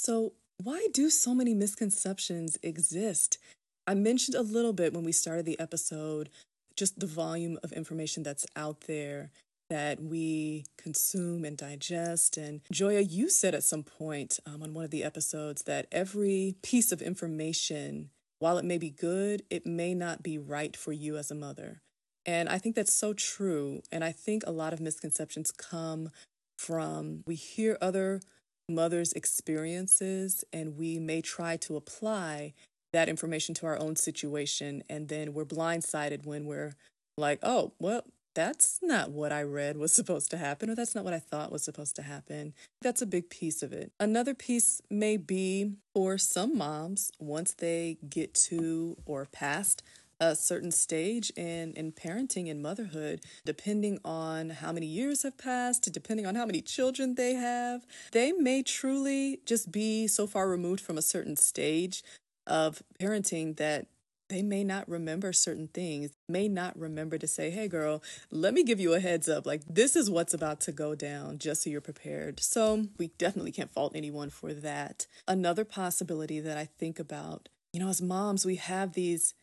So, 0.00 0.34
why 0.62 0.86
do 0.92 1.10
so 1.10 1.34
many 1.34 1.54
misconceptions 1.54 2.56
exist? 2.62 3.36
I 3.84 3.94
mentioned 3.94 4.36
a 4.36 4.42
little 4.42 4.72
bit 4.72 4.94
when 4.94 5.02
we 5.02 5.10
started 5.10 5.44
the 5.44 5.58
episode 5.58 6.30
just 6.76 7.00
the 7.00 7.06
volume 7.06 7.58
of 7.64 7.72
information 7.72 8.22
that's 8.22 8.46
out 8.54 8.82
there 8.82 9.32
that 9.70 10.00
we 10.00 10.66
consume 10.76 11.44
and 11.44 11.56
digest. 11.56 12.36
And 12.36 12.60
Joya, 12.70 13.00
you 13.00 13.28
said 13.28 13.56
at 13.56 13.64
some 13.64 13.82
point 13.82 14.38
um, 14.46 14.62
on 14.62 14.72
one 14.72 14.84
of 14.84 14.92
the 14.92 15.02
episodes 15.02 15.62
that 15.64 15.88
every 15.90 16.54
piece 16.62 16.92
of 16.92 17.02
information, 17.02 18.10
while 18.38 18.56
it 18.56 18.64
may 18.64 18.78
be 18.78 18.90
good, 18.90 19.42
it 19.50 19.66
may 19.66 19.94
not 19.94 20.22
be 20.22 20.38
right 20.38 20.76
for 20.76 20.92
you 20.92 21.16
as 21.16 21.32
a 21.32 21.34
mother. 21.34 21.80
And 22.24 22.48
I 22.48 22.58
think 22.58 22.76
that's 22.76 22.94
so 22.94 23.14
true. 23.14 23.82
And 23.90 24.04
I 24.04 24.12
think 24.12 24.44
a 24.46 24.52
lot 24.52 24.72
of 24.72 24.78
misconceptions 24.80 25.50
come 25.50 26.10
from 26.56 27.24
we 27.26 27.34
hear 27.34 27.76
other 27.80 28.20
mothers' 28.68 29.12
experiences 29.12 30.44
and 30.52 30.76
we 30.76 30.98
may 30.98 31.20
try 31.20 31.56
to 31.56 31.76
apply 31.76 32.52
that 32.92 33.08
information 33.08 33.54
to 33.54 33.66
our 33.66 33.78
own 33.78 33.96
situation. 33.96 34.82
And 34.88 35.08
then 35.08 35.34
we're 35.34 35.44
blindsided 35.44 36.24
when 36.24 36.46
we're 36.46 36.74
like, 37.16 37.38
oh, 37.42 37.72
well, 37.78 38.04
that's 38.34 38.78
not 38.82 39.10
what 39.10 39.32
I 39.32 39.42
read 39.42 39.76
was 39.76 39.92
supposed 39.92 40.30
to 40.30 40.36
happen, 40.36 40.70
or 40.70 40.76
that's 40.76 40.94
not 40.94 41.04
what 41.04 41.12
I 41.12 41.18
thought 41.18 41.50
was 41.50 41.64
supposed 41.64 41.96
to 41.96 42.02
happen. 42.02 42.54
That's 42.82 43.02
a 43.02 43.06
big 43.06 43.30
piece 43.30 43.64
of 43.64 43.72
it. 43.72 43.90
Another 43.98 44.32
piece 44.32 44.80
may 44.88 45.16
be 45.16 45.72
for 45.92 46.18
some 46.18 46.56
moms, 46.56 47.10
once 47.18 47.52
they 47.54 47.98
get 48.08 48.34
to 48.34 48.96
or 49.06 49.26
past 49.32 49.82
a 50.20 50.34
certain 50.34 50.70
stage 50.70 51.30
in, 51.36 51.72
in 51.74 51.92
parenting 51.92 52.50
and 52.50 52.62
motherhood, 52.62 53.20
depending 53.44 53.98
on 54.04 54.50
how 54.50 54.72
many 54.72 54.86
years 54.86 55.22
have 55.22 55.38
passed, 55.38 55.92
depending 55.92 56.26
on 56.26 56.34
how 56.34 56.46
many 56.46 56.60
children 56.60 57.14
they 57.14 57.34
have, 57.34 57.86
they 58.12 58.32
may 58.32 58.62
truly 58.62 59.40
just 59.46 59.70
be 59.70 60.06
so 60.06 60.26
far 60.26 60.48
removed 60.48 60.80
from 60.80 60.98
a 60.98 61.02
certain 61.02 61.36
stage 61.36 62.02
of 62.46 62.82
parenting 63.00 63.56
that 63.56 63.86
they 64.28 64.42
may 64.42 64.62
not 64.62 64.86
remember 64.88 65.32
certain 65.32 65.68
things, 65.68 66.10
may 66.28 66.48
not 66.48 66.78
remember 66.78 67.16
to 67.16 67.26
say, 67.26 67.48
hey, 67.48 67.66
girl, 67.66 68.02
let 68.30 68.52
me 68.52 68.62
give 68.62 68.78
you 68.78 68.92
a 68.92 69.00
heads 69.00 69.26
up. 69.26 69.46
Like, 69.46 69.62
this 69.66 69.96
is 69.96 70.10
what's 70.10 70.34
about 70.34 70.60
to 70.62 70.72
go 70.72 70.94
down, 70.94 71.38
just 71.38 71.62
so 71.62 71.70
you're 71.70 71.80
prepared. 71.80 72.40
So, 72.40 72.88
we 72.98 73.08
definitely 73.16 73.52
can't 73.52 73.72
fault 73.72 73.92
anyone 73.94 74.28
for 74.28 74.52
that. 74.52 75.06
Another 75.26 75.64
possibility 75.64 76.40
that 76.40 76.58
I 76.58 76.66
think 76.66 76.98
about 76.98 77.48
you 77.72 77.80
know, 77.80 77.88
as 77.88 78.00
moms, 78.00 78.46
we 78.46 78.56
have 78.56 78.94
these 78.94 79.34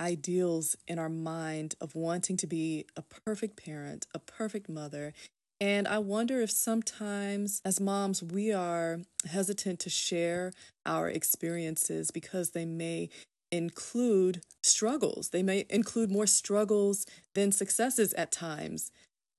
ideals 0.00 0.76
in 0.86 0.98
our 0.98 1.08
mind 1.08 1.74
of 1.80 1.94
wanting 1.94 2.36
to 2.38 2.46
be 2.46 2.86
a 2.96 3.02
perfect 3.02 3.62
parent, 3.62 4.06
a 4.14 4.18
perfect 4.18 4.68
mother. 4.68 5.12
And 5.60 5.88
I 5.88 5.98
wonder 5.98 6.40
if 6.40 6.50
sometimes 6.50 7.62
as 7.64 7.80
moms, 7.80 8.22
we 8.22 8.52
are 8.52 9.00
hesitant 9.24 9.80
to 9.80 9.90
share 9.90 10.52
our 10.84 11.08
experiences 11.08 12.10
because 12.10 12.50
they 12.50 12.66
may 12.66 13.08
include 13.50 14.42
struggles. 14.62 15.30
They 15.30 15.42
may 15.42 15.64
include 15.70 16.10
more 16.10 16.26
struggles 16.26 17.06
than 17.34 17.52
successes 17.52 18.12
at 18.14 18.32
times. 18.32 18.90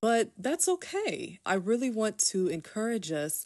But 0.02 0.32
that's 0.38 0.68
okay. 0.68 1.40
I 1.46 1.56
really 1.56 1.90
want 1.90 2.18
to 2.30 2.48
encourage 2.48 3.12
us 3.12 3.46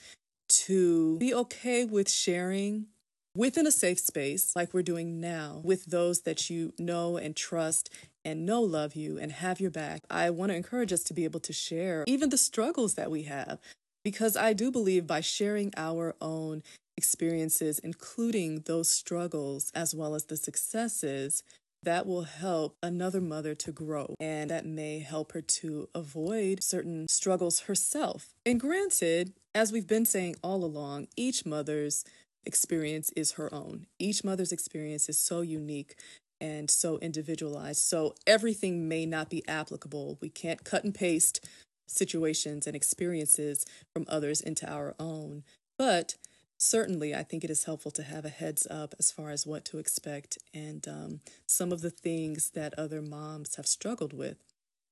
to 0.50 1.18
be 1.18 1.34
okay 1.34 1.86
with 1.86 2.10
sharing 2.10 2.88
within 3.36 3.68
a 3.68 3.72
safe 3.72 4.00
space, 4.00 4.56
like 4.56 4.74
we're 4.74 4.82
doing 4.82 5.20
now, 5.20 5.62
with 5.64 5.86
those 5.86 6.22
that 6.22 6.50
you 6.50 6.74
know 6.78 7.18
and 7.18 7.36
trust 7.36 7.90
and 8.24 8.46
know 8.46 8.62
love 8.62 8.96
you 8.96 9.18
and 9.18 9.32
have 9.32 9.60
your 9.60 9.72
back. 9.72 10.02
I 10.10 10.30
want 10.30 10.52
to 10.52 10.56
encourage 10.56 10.94
us 10.94 11.04
to 11.06 11.14
be 11.14 11.24
able 11.24 11.40
to 11.42 11.54
share 11.54 12.04
even 12.08 12.30
the 12.30 12.38
struggles 12.38 12.96
that 12.96 13.12
we 13.12 13.24
have, 13.24 13.60
because 14.04 14.36
I 14.36 14.54
do 14.54 14.72
believe 14.72 15.08
by 15.08 15.22
sharing 15.22 15.72
our 15.78 16.16
own 16.22 16.64
experiences, 16.98 17.80
including 17.80 18.64
those 18.66 18.90
struggles 18.90 19.72
as 19.74 19.96
well 19.96 20.14
as 20.14 20.26
the 20.26 20.38
successes, 20.38 21.44
that 21.84 22.06
will 22.06 22.24
help 22.24 22.76
another 22.84 23.20
mother 23.20 23.56
to 23.56 23.72
grow 23.72 24.14
and 24.20 24.52
that 24.52 24.68
may 24.68 25.00
help 25.00 25.32
her 25.32 25.42
to 25.42 25.90
avoid 25.96 26.62
certain 26.62 27.08
struggles 27.10 27.62
herself. 27.62 28.36
And 28.46 28.60
granted, 28.60 29.34
as 29.56 29.72
we've 29.72 29.88
been 29.88 30.06
saying 30.06 30.36
all 30.44 30.64
along, 30.64 31.08
each 31.18 31.44
mother's 31.44 32.06
experience 32.46 33.12
is 33.16 33.34
her 33.34 33.54
own. 33.54 33.88
Each 34.00 34.24
mother's 34.24 34.52
experience 34.52 35.10
is 35.10 35.18
so 35.18 35.42
unique 35.42 35.96
and 36.40 36.70
so 36.70 36.98
individualized. 36.98 37.82
So 37.82 38.16
everything 38.26 38.88
may 38.88 39.06
not 39.06 39.30
be 39.30 39.48
applicable. 39.48 40.18
We 40.22 40.30
can't 40.30 40.64
cut 40.64 40.84
and 40.84 40.94
paste 40.94 41.48
situations 41.88 42.66
and 42.66 42.76
experiences 42.76 43.66
from 43.94 44.06
others 44.08 44.42
into 44.42 44.70
our 44.70 44.96
own. 45.00 45.44
But 45.78 46.16
certainly, 46.58 47.14
I 47.14 47.24
think 47.24 47.44
it 47.44 47.50
is 47.50 47.66
helpful 47.66 47.92
to 47.92 48.04
have 48.04 48.26
a 48.26 48.30
heads 48.30 48.66
up 48.70 48.96
as 48.98 49.12
far 49.12 49.30
as 49.30 49.46
what 49.46 49.66
to 49.66 49.78
expect 49.78 50.38
and 50.54 50.88
um, 50.88 51.20
some 51.46 51.72
of 51.72 51.82
the 51.82 51.90
things 51.90 52.52
that 52.52 52.78
other 52.78 53.02
moms 53.02 53.56
have 53.56 53.68
struggled 53.68 54.14
with. 54.14 54.38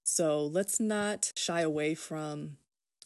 So 0.03 0.45
let's 0.45 0.79
not 0.79 1.31
shy 1.35 1.61
away 1.61 1.95
from 1.95 2.57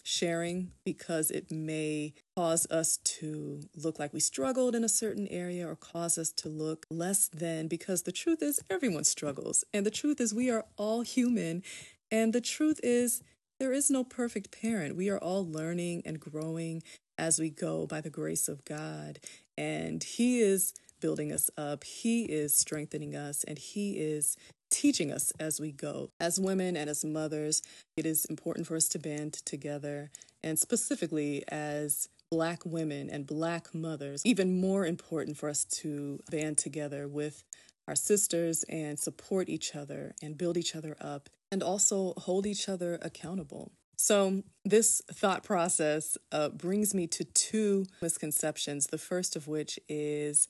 sharing 0.04 0.72
because 0.86 1.32
it 1.32 1.50
may 1.50 2.14
cause 2.36 2.68
us 2.70 2.98
to 2.98 3.62
look 3.76 3.98
like 3.98 4.14
we 4.14 4.20
struggled 4.20 4.76
in 4.76 4.84
a 4.84 4.90
certain 4.90 5.28
area 5.30 5.68
or 5.68 5.76
cause 5.76 6.18
us 6.18 6.32
to 6.32 6.50
look 6.50 6.86
less 6.90 7.30
than 7.30 7.68
because 7.68 8.04
the 8.04 8.12
truth 8.12 8.44
is 8.44 8.62
everyone 8.70 9.06
struggles. 9.06 9.64
And 9.74 9.86
the 9.86 9.92
truth 9.92 10.20
is 10.20 10.34
we 10.34 10.52
are 10.52 10.66
all 10.78 11.02
human. 11.02 11.64
And 12.12 12.34
the 12.34 12.42
truth 12.42 12.80
is 12.84 13.24
there 13.60 13.74
is 13.74 13.90
no 13.90 14.04
perfect 14.04 14.52
parent. 14.52 14.98
We 14.98 15.10
are 15.10 15.18
all 15.18 15.50
learning 15.50 16.04
and 16.06 16.20
growing 16.20 16.84
as 17.18 17.40
we 17.40 17.50
go 17.50 17.88
by 17.88 18.02
the 18.02 18.10
grace 18.10 18.48
of 18.48 18.66
God. 18.66 19.20
And 19.58 20.04
He 20.04 20.42
is 20.42 20.74
building 21.00 21.32
us 21.32 21.50
up, 21.58 21.84
He 21.84 22.24
is 22.24 22.56
strengthening 22.56 23.16
us, 23.16 23.44
and 23.44 23.58
He 23.58 23.94
is 23.94 24.38
teaching 24.84 25.14
us 25.14 25.32
as 25.40 25.62
we 25.62 25.72
go. 25.72 26.10
As 26.20 26.42
women 26.42 26.76
and 26.76 26.90
as 26.90 27.06
mothers, 27.06 27.62
it 27.96 28.06
is 28.06 28.26
important 28.26 28.68
for 28.68 28.76
us 28.76 28.90
to 28.90 29.00
band 29.00 29.32
together, 29.32 30.12
and 30.44 30.60
specifically 30.60 31.42
as 31.48 32.10
Black 32.30 32.66
women 32.66 33.10
and 33.10 33.26
Black 33.26 33.74
mothers, 33.74 34.22
even 34.26 34.60
more 34.60 34.86
important 34.86 35.38
for 35.38 35.48
us 35.48 35.64
to 35.64 36.20
band 36.30 36.58
together 36.58 37.08
with 37.08 37.46
our 37.88 37.96
sisters 37.96 38.66
and 38.68 39.00
support 39.00 39.48
each 39.48 39.74
other 39.74 40.16
and 40.22 40.38
build 40.38 40.58
each 40.58 40.76
other 40.76 40.98
up 41.00 41.30
and 41.50 41.64
also 41.64 42.14
hold 42.18 42.46
each 42.46 42.68
other 42.68 43.00
accountable. 43.02 43.72
So, 43.96 44.44
this 44.66 45.02
thought 45.10 45.44
process 45.44 46.18
uh, 46.34 46.50
brings 46.50 46.94
me 46.94 47.08
to 47.08 47.24
two 47.24 47.86
misconceptions. 48.02 48.88
The 48.88 48.98
first 48.98 49.38
of 49.38 49.48
which 49.48 49.80
is 49.88 50.50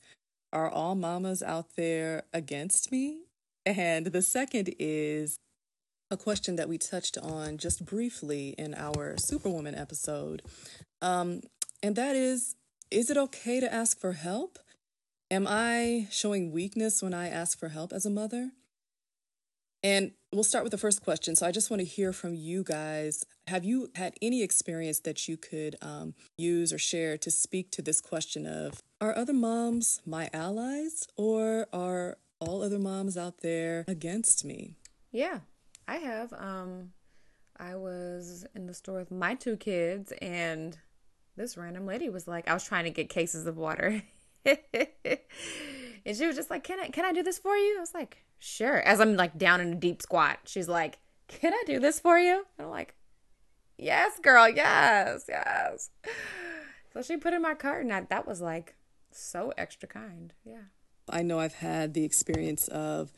Are 0.52 0.68
all 0.68 0.96
mamas 0.96 1.40
out 1.40 1.76
there 1.76 2.24
against 2.32 2.90
me? 2.90 3.26
And 3.66 4.06
the 4.06 4.22
second 4.22 4.74
is 4.78 5.38
a 6.10 6.16
question 6.16 6.56
that 6.56 6.68
we 6.68 6.78
touched 6.78 7.16
on 7.18 7.58
just 7.58 7.84
briefly 7.84 8.54
in 8.58 8.74
our 8.74 9.16
Superwoman 9.18 9.74
episode. 9.74 10.42
Um, 11.00 11.40
and 11.82 11.96
that 11.96 12.16
is 12.16 12.54
Is 12.90 13.10
it 13.10 13.16
okay 13.16 13.60
to 13.60 13.72
ask 13.72 13.98
for 13.98 14.12
help? 14.12 14.58
Am 15.30 15.46
I 15.48 16.06
showing 16.10 16.52
weakness 16.52 17.02
when 17.02 17.14
I 17.14 17.28
ask 17.28 17.58
for 17.58 17.68
help 17.68 17.92
as 17.92 18.06
a 18.06 18.10
mother? 18.10 18.50
And 19.82 20.12
we'll 20.32 20.44
start 20.44 20.64
with 20.64 20.70
the 20.70 20.78
first 20.78 21.02
question. 21.02 21.36
So 21.36 21.46
I 21.46 21.50
just 21.50 21.70
want 21.70 21.80
to 21.80 21.86
hear 21.86 22.12
from 22.12 22.34
you 22.34 22.62
guys. 22.62 23.24
Have 23.48 23.64
you 23.64 23.90
had 23.94 24.14
any 24.22 24.42
experience 24.42 25.00
that 25.00 25.28
you 25.28 25.36
could 25.36 25.76
um, 25.82 26.14
use 26.38 26.72
or 26.72 26.78
share 26.78 27.18
to 27.18 27.30
speak 27.30 27.70
to 27.72 27.82
this 27.82 28.00
question 28.00 28.46
of 28.46 28.80
Are 29.00 29.14
other 29.16 29.34
moms 29.34 30.00
my 30.06 30.30
allies 30.32 31.06
or 31.16 31.66
are 31.72 32.16
all 32.40 32.62
other 32.62 32.78
moms 32.78 33.16
out 33.16 33.40
there 33.40 33.84
against 33.88 34.44
me. 34.44 34.76
Yeah, 35.12 35.40
I 35.86 35.96
have. 35.96 36.32
Um, 36.32 36.92
I 37.56 37.76
was 37.76 38.44
in 38.54 38.66
the 38.66 38.74
store 38.74 38.98
with 38.98 39.10
my 39.10 39.34
two 39.34 39.56
kids, 39.56 40.12
and 40.20 40.76
this 41.36 41.56
random 41.56 41.86
lady 41.86 42.08
was 42.08 42.26
like, 42.26 42.48
I 42.48 42.54
was 42.54 42.64
trying 42.64 42.84
to 42.84 42.90
get 42.90 43.08
cases 43.08 43.46
of 43.46 43.56
water. 43.56 44.02
and 44.44 46.16
she 46.16 46.26
was 46.26 46.36
just 46.36 46.50
like, 46.50 46.64
"Can 46.64 46.80
I 46.80 46.88
can 46.88 47.04
I 47.04 47.12
do 47.12 47.22
this 47.22 47.38
for 47.38 47.56
you?" 47.56 47.76
I 47.78 47.80
was 47.80 47.94
like, 47.94 48.24
"Sure." 48.38 48.80
As 48.82 49.00
I'm 49.00 49.16
like 49.16 49.38
down 49.38 49.60
in 49.60 49.72
a 49.72 49.76
deep 49.76 50.02
squat, 50.02 50.40
she's 50.44 50.68
like, 50.68 50.98
"Can 51.28 51.54
I 51.54 51.62
do 51.66 51.78
this 51.80 51.98
for 51.98 52.18
you?" 52.18 52.44
And 52.58 52.66
I'm 52.66 52.70
like, 52.70 52.94
"Yes, 53.78 54.18
girl. 54.20 54.48
Yes, 54.48 55.24
yes." 55.28 55.90
So 56.92 57.02
she 57.02 57.16
put 57.16 57.34
in 57.34 57.42
my 57.42 57.54
cart, 57.54 57.84
and 57.84 57.92
I, 57.92 58.02
that 58.02 58.26
was 58.26 58.40
like 58.40 58.76
so 59.10 59.52
extra 59.56 59.88
kind. 59.88 60.32
Yeah. 60.44 60.64
I 61.08 61.22
know 61.22 61.38
I've 61.38 61.54
had 61.54 61.94
the 61.94 62.04
experience 62.04 62.68
of 62.68 63.12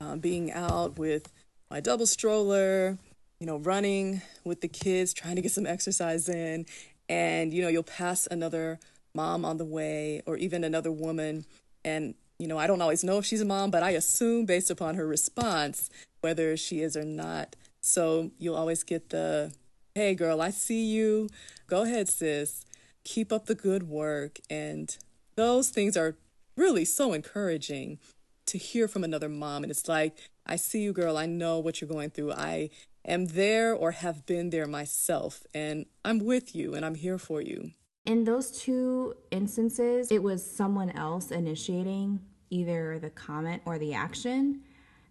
uh, 0.00 0.16
being 0.16 0.52
out 0.52 0.98
with 0.98 1.32
my 1.70 1.80
double 1.80 2.06
stroller, 2.06 2.98
you 3.40 3.46
know, 3.46 3.58
running 3.58 4.22
with 4.44 4.60
the 4.60 4.68
kids, 4.68 5.12
trying 5.12 5.36
to 5.36 5.42
get 5.42 5.52
some 5.52 5.66
exercise 5.66 6.28
in. 6.28 6.66
And, 7.08 7.52
you 7.52 7.62
know, 7.62 7.68
you'll 7.68 7.82
pass 7.82 8.26
another 8.30 8.78
mom 9.14 9.44
on 9.44 9.56
the 9.56 9.64
way 9.64 10.22
or 10.26 10.36
even 10.36 10.64
another 10.64 10.92
woman. 10.92 11.44
And, 11.84 12.14
you 12.38 12.48
know, 12.48 12.58
I 12.58 12.66
don't 12.66 12.82
always 12.82 13.04
know 13.04 13.18
if 13.18 13.24
she's 13.24 13.40
a 13.40 13.44
mom, 13.44 13.70
but 13.70 13.82
I 13.82 13.90
assume 13.90 14.46
based 14.46 14.70
upon 14.70 14.96
her 14.96 15.06
response 15.06 15.90
whether 16.20 16.56
she 16.56 16.80
is 16.80 16.96
or 16.96 17.04
not. 17.04 17.56
So 17.80 18.32
you'll 18.38 18.56
always 18.56 18.82
get 18.82 19.10
the, 19.10 19.52
hey, 19.94 20.14
girl, 20.14 20.40
I 20.42 20.50
see 20.50 20.84
you. 20.84 21.28
Go 21.66 21.82
ahead, 21.82 22.08
sis. 22.08 22.64
Keep 23.04 23.32
up 23.32 23.46
the 23.46 23.54
good 23.54 23.88
work. 23.88 24.38
And 24.50 24.96
those 25.36 25.70
things 25.70 25.96
are 25.96 26.16
really 26.58 26.84
so 26.84 27.12
encouraging 27.12 27.98
to 28.46 28.58
hear 28.58 28.88
from 28.88 29.04
another 29.04 29.28
mom. 29.28 29.62
And 29.62 29.70
it's 29.70 29.88
like, 29.88 30.16
I 30.46 30.56
see 30.56 30.82
you, 30.82 30.92
girl. 30.92 31.16
I 31.16 31.26
know 31.26 31.58
what 31.58 31.80
you're 31.80 31.88
going 31.88 32.10
through. 32.10 32.32
I 32.32 32.70
am 33.06 33.26
there 33.26 33.74
or 33.74 33.92
have 33.92 34.26
been 34.26 34.50
there 34.50 34.66
myself. 34.66 35.46
And 35.54 35.86
I'm 36.04 36.18
with 36.18 36.54
you 36.54 36.74
and 36.74 36.84
I'm 36.84 36.94
here 36.94 37.18
for 37.18 37.40
you. 37.40 37.72
In 38.06 38.24
those 38.24 38.50
two 38.50 39.14
instances, 39.30 40.10
it 40.10 40.22
was 40.22 40.44
someone 40.44 40.90
else 40.90 41.30
initiating 41.30 42.20
either 42.50 42.98
the 42.98 43.10
comment 43.10 43.62
or 43.66 43.78
the 43.78 43.92
action. 43.92 44.62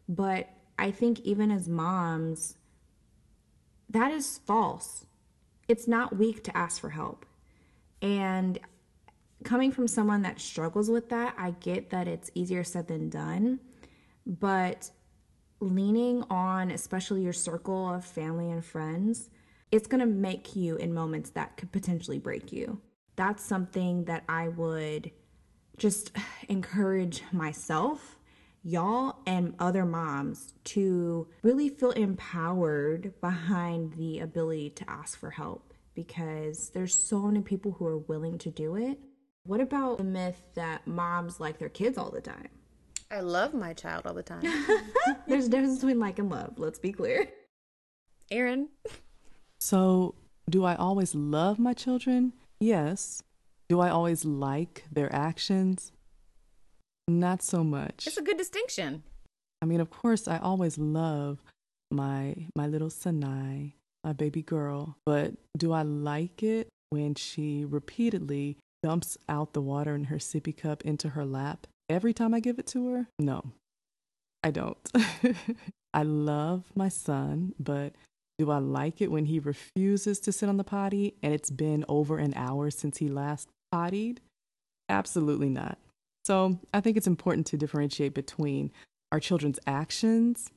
But 0.09 0.49
I 0.79 0.89
think 0.89 1.19
even 1.19 1.51
as 1.51 1.69
moms, 1.69 2.55
that 3.89 4.11
is 4.11 4.39
false. 4.45 5.05
It's 5.67 5.87
not 5.87 6.17
weak 6.17 6.43
to 6.45 6.57
ask 6.57 6.81
for 6.81 6.89
help. 6.89 7.25
And 8.01 8.59
coming 9.43 9.71
from 9.71 9.87
someone 9.87 10.23
that 10.23 10.39
struggles 10.39 10.89
with 10.89 11.09
that, 11.09 11.35
I 11.37 11.51
get 11.51 11.89
that 11.91 12.07
it's 12.07 12.31
easier 12.33 12.63
said 12.63 12.87
than 12.87 13.09
done. 13.09 13.59
But 14.25 14.89
leaning 15.59 16.23
on, 16.29 16.71
especially 16.71 17.23
your 17.23 17.33
circle 17.33 17.93
of 17.93 18.05
family 18.05 18.51
and 18.51 18.63
friends, 18.63 19.29
it's 19.71 19.87
going 19.87 19.99
to 19.99 20.05
make 20.05 20.55
you 20.55 20.75
in 20.77 20.93
moments 20.93 21.31
that 21.31 21.57
could 21.57 21.71
potentially 21.71 22.19
break 22.19 22.51
you. 22.51 22.81
That's 23.15 23.43
something 23.43 24.05
that 24.05 24.23
I 24.29 24.49
would 24.49 25.11
just 25.77 26.11
encourage 26.49 27.23
myself, 27.31 28.17
y'all, 28.63 29.19
and 29.25 29.55
other 29.59 29.85
moms 29.85 30.53
to 30.65 31.27
really 31.41 31.69
feel 31.69 31.91
empowered 31.91 33.13
behind 33.21 33.93
the 33.93 34.19
ability 34.19 34.71
to 34.71 34.89
ask 34.89 35.17
for 35.17 35.31
help 35.31 35.73
because 35.93 36.69
there's 36.69 36.93
so 36.93 37.21
many 37.21 37.41
people 37.41 37.71
who 37.71 37.87
are 37.87 37.97
willing 37.97 38.37
to 38.37 38.51
do 38.51 38.75
it 38.75 38.99
what 39.47 39.61
about 39.61 39.97
the 39.97 40.03
myth 40.03 40.41
that 40.55 40.85
moms 40.85 41.39
like 41.39 41.57
their 41.57 41.69
kids 41.69 41.97
all 41.97 42.11
the 42.11 42.21
time? 42.21 42.49
I 43.09 43.21
love 43.21 43.53
my 43.53 43.73
child 43.73 44.05
all 44.05 44.13
the 44.13 44.21
time. 44.21 44.43
There's 45.27 45.47
a 45.47 45.49
difference 45.49 45.79
between 45.79 45.99
like 45.99 46.19
and 46.19 46.29
love, 46.29 46.53
let's 46.57 46.79
be 46.79 46.91
clear. 46.91 47.27
Erin. 48.29 48.67
So, 49.59 50.15
do 50.49 50.65
I 50.65 50.75
always 50.75 51.15
love 51.15 51.59
my 51.59 51.73
children? 51.73 52.33
Yes. 52.59 53.23
Do 53.69 53.79
I 53.79 53.89
always 53.89 54.25
like 54.25 54.83
their 54.91 55.13
actions? 55.15 55.93
Not 57.07 57.41
so 57.41 57.63
much. 57.63 58.05
It's 58.05 58.17
a 58.17 58.21
good 58.21 58.37
distinction. 58.37 59.03
I 59.61 59.65
mean, 59.65 59.79
of 59.79 59.89
course, 59.89 60.27
I 60.27 60.39
always 60.39 60.77
love 60.77 61.41
my 61.89 62.35
my 62.53 62.67
little 62.67 62.89
Sanai, 62.89 63.75
my 64.03 64.11
baby 64.11 64.41
girl, 64.41 64.97
but 65.05 65.33
do 65.57 65.71
I 65.71 65.83
like 65.83 66.43
it 66.43 66.67
when 66.89 67.15
she 67.15 67.63
repeatedly 67.63 68.57
dumps 68.83 69.17
out 69.27 69.53
the 69.53 69.61
water 69.61 69.95
in 69.95 70.05
her 70.05 70.17
sippy 70.17 70.55
cup 70.55 70.83
into 70.83 71.09
her 71.09 71.25
lap 71.25 71.67
every 71.89 72.13
time 72.13 72.33
I 72.33 72.39
give 72.39 72.59
it 72.59 72.67
to 72.67 72.89
her? 72.89 73.07
No. 73.19 73.51
I 74.43 74.51
don't. 74.51 74.77
I 75.93 76.03
love 76.03 76.63
my 76.75 76.89
son, 76.89 77.53
but 77.59 77.93
do 78.37 78.51
I 78.51 78.59
like 78.59 79.01
it 79.01 79.11
when 79.11 79.25
he 79.25 79.39
refuses 79.39 80.19
to 80.21 80.31
sit 80.31 80.47
on 80.47 80.57
the 80.57 80.63
potty 80.63 81.15
and 81.23 81.33
it's 81.33 81.49
been 81.49 81.83
over 81.89 82.17
an 82.17 82.33
hour 82.35 82.69
since 82.69 82.97
he 82.97 83.07
last 83.07 83.49
pottied? 83.71 84.21
Absolutely 84.89 85.49
not. 85.49 85.79
So 86.25 86.59
I 86.73 86.81
think 86.81 86.97
it's 86.97 87.07
important 87.07 87.47
to 87.47 87.57
differentiate 87.57 88.13
between 88.13 88.71
our 89.11 89.19
children's 89.19 89.59
actions 89.65 90.51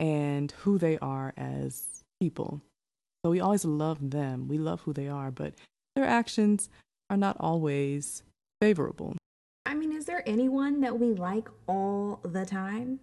and 0.00 0.52
who 0.52 0.78
they 0.78 0.98
are 0.98 1.34
as 1.36 2.02
people. 2.20 2.62
So 3.24 3.30
we 3.30 3.40
always 3.40 3.64
love 3.64 4.10
them, 4.10 4.48
we 4.48 4.58
love 4.58 4.82
who 4.82 4.92
they 4.92 5.08
are, 5.08 5.30
but 5.30 5.54
their 5.94 6.04
actions 6.04 6.68
are 7.10 7.16
not 7.16 7.36
always 7.40 8.22
favorable. 8.60 9.16
I 9.66 9.74
mean, 9.74 9.92
is 9.92 10.04
there 10.04 10.22
anyone 10.26 10.80
that 10.82 10.98
we 10.98 11.08
like 11.14 11.48
all 11.66 12.20
the 12.22 12.44
time? 12.44 13.00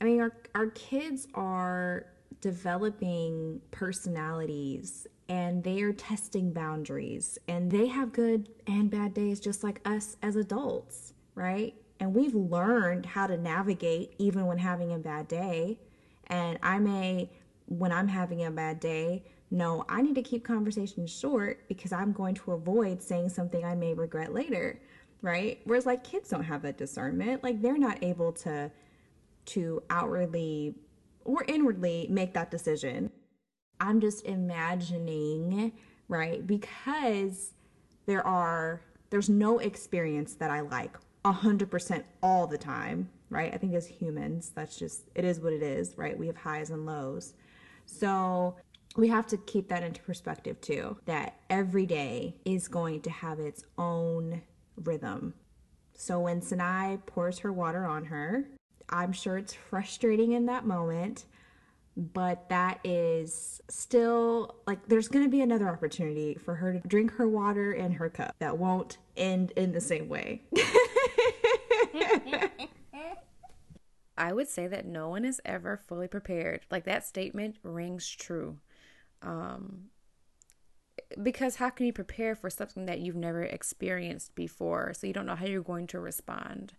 I 0.00 0.04
mean, 0.04 0.20
our, 0.20 0.32
our 0.54 0.66
kids 0.68 1.26
are 1.34 2.06
developing 2.40 3.60
personalities 3.70 5.06
and 5.28 5.64
they 5.64 5.80
are 5.82 5.92
testing 5.92 6.52
boundaries 6.52 7.38
and 7.48 7.70
they 7.70 7.86
have 7.86 8.12
good 8.12 8.48
and 8.66 8.90
bad 8.90 9.14
days 9.14 9.40
just 9.40 9.64
like 9.64 9.80
us 9.84 10.16
as 10.22 10.36
adults, 10.36 11.14
right? 11.34 11.74
And 11.98 12.14
we've 12.14 12.34
learned 12.34 13.06
how 13.06 13.26
to 13.26 13.36
navigate 13.36 14.14
even 14.18 14.46
when 14.46 14.58
having 14.58 14.92
a 14.92 14.98
bad 14.98 15.28
day. 15.28 15.78
And 16.26 16.58
I 16.62 16.78
may, 16.78 17.30
when 17.66 17.90
I'm 17.90 18.08
having 18.08 18.44
a 18.44 18.50
bad 18.50 18.80
day, 18.80 19.24
know 19.50 19.84
I 19.88 20.02
need 20.02 20.14
to 20.16 20.22
keep 20.22 20.44
conversations 20.44 21.10
short 21.10 21.68
because 21.68 21.92
I'm 21.92 22.12
going 22.12 22.34
to 22.36 22.52
avoid 22.52 23.02
saying 23.02 23.28
something 23.30 23.64
I 23.64 23.74
may 23.74 23.94
regret 23.94 24.32
later, 24.32 24.80
right? 25.22 25.60
Whereas 25.64 25.86
like 25.86 26.04
kids 26.04 26.28
don't 26.28 26.44
have 26.44 26.62
that 26.62 26.78
discernment. 26.78 27.42
Like 27.42 27.62
they're 27.62 27.78
not 27.78 28.02
able 28.02 28.32
to 28.32 28.70
to 29.46 29.82
outwardly 29.90 30.74
or 31.24 31.44
inwardly 31.46 32.06
make 32.10 32.34
that 32.34 32.50
decision. 32.50 33.10
I'm 33.80 34.00
just 34.00 34.24
imagining, 34.24 35.72
right? 36.08 36.46
Because 36.46 37.52
there 38.06 38.26
are 38.26 38.80
there's 39.10 39.28
no 39.28 39.58
experience 39.58 40.34
that 40.34 40.50
I 40.50 40.60
like 40.60 40.96
100% 41.24 42.02
all 42.22 42.46
the 42.46 42.58
time, 42.58 43.08
right? 43.30 43.52
I 43.52 43.56
think 43.56 43.74
as 43.74 43.86
humans, 43.86 44.52
that's 44.54 44.76
just 44.78 45.08
it 45.14 45.24
is 45.24 45.40
what 45.40 45.52
it 45.52 45.62
is, 45.62 45.96
right? 45.96 46.16
We 46.18 46.26
have 46.26 46.36
highs 46.36 46.70
and 46.70 46.86
lows. 46.86 47.34
So, 47.84 48.56
we 48.96 49.08
have 49.08 49.26
to 49.28 49.36
keep 49.36 49.68
that 49.68 49.82
into 49.82 50.00
perspective 50.02 50.60
too 50.60 50.96
that 51.06 51.40
every 51.50 51.86
day 51.86 52.36
is 52.44 52.68
going 52.68 53.02
to 53.02 53.10
have 53.10 53.38
its 53.38 53.64
own 53.78 54.42
rhythm. 54.76 55.34
So 55.94 56.20
when 56.20 56.40
Sanai 56.40 56.98
pours 57.06 57.38
her 57.40 57.52
water 57.52 57.84
on 57.84 58.06
her, 58.06 58.48
I'm 58.88 59.12
sure 59.12 59.38
it's 59.38 59.54
frustrating 59.54 60.32
in 60.32 60.46
that 60.46 60.64
moment, 60.66 61.24
but 61.96 62.48
that 62.50 62.80
is 62.84 63.60
still 63.68 64.56
like 64.66 64.86
there's 64.86 65.08
going 65.08 65.24
to 65.24 65.30
be 65.30 65.40
another 65.40 65.68
opportunity 65.68 66.34
for 66.34 66.54
her 66.54 66.74
to 66.74 66.80
drink 66.86 67.12
her 67.12 67.28
water 67.28 67.72
in 67.72 67.92
her 67.92 68.08
cup 68.10 68.34
that 68.38 68.58
won't 68.58 68.98
end 69.16 69.52
in 69.56 69.72
the 69.72 69.80
same 69.80 70.08
way. 70.08 70.42
I 74.18 74.32
would 74.32 74.48
say 74.48 74.66
that 74.66 74.86
no 74.86 75.10
one 75.10 75.24
is 75.24 75.40
ever 75.44 75.76
fully 75.76 76.08
prepared. 76.08 76.62
Like 76.70 76.84
that 76.84 77.06
statement 77.06 77.56
rings 77.62 78.08
true. 78.08 78.58
Um, 79.26 79.90
because 81.22 81.56
how 81.56 81.70
can 81.70 81.86
you 81.86 81.92
prepare 81.92 82.34
for 82.34 82.48
something 82.48 82.86
that 82.86 83.00
you've 83.00 83.16
never 83.16 83.42
experienced 83.42 84.34
before? 84.34 84.94
So 84.94 85.06
you 85.06 85.12
don't 85.12 85.26
know 85.26 85.34
how 85.34 85.46
you're 85.46 85.62
going 85.62 85.88
to 85.88 86.00
respond. 86.00 86.72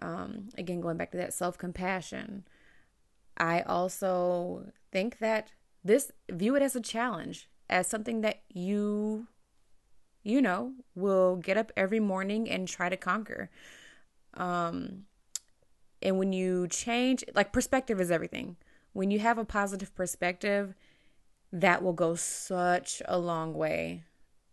Um, 0.00 0.50
again, 0.58 0.80
going 0.80 0.96
back 0.96 1.12
to 1.12 1.16
that 1.18 1.32
self 1.32 1.56
compassion, 1.56 2.44
I 3.38 3.62
also 3.62 4.72
think 4.92 5.18
that 5.18 5.52
this 5.84 6.10
view 6.30 6.56
it 6.56 6.62
as 6.62 6.76
a 6.76 6.80
challenge, 6.80 7.48
as 7.70 7.86
something 7.86 8.20
that 8.22 8.42
you, 8.52 9.28
you 10.22 10.42
know, 10.42 10.72
will 10.94 11.36
get 11.36 11.56
up 11.56 11.72
every 11.76 12.00
morning 12.00 12.50
and 12.50 12.66
try 12.66 12.88
to 12.88 12.96
conquer. 12.96 13.50
Um, 14.34 15.04
and 16.02 16.18
when 16.18 16.32
you 16.32 16.68
change, 16.68 17.24
like 17.34 17.52
perspective 17.52 18.00
is 18.00 18.10
everything. 18.10 18.56
When 18.92 19.10
you 19.10 19.18
have 19.20 19.38
a 19.38 19.44
positive 19.44 19.94
perspective, 19.94 20.74
that 21.60 21.82
will 21.82 21.92
go 21.92 22.14
such 22.14 23.02
a 23.06 23.18
long 23.18 23.54
way. 23.54 24.04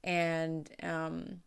And 0.03 0.69
um, 0.81 1.41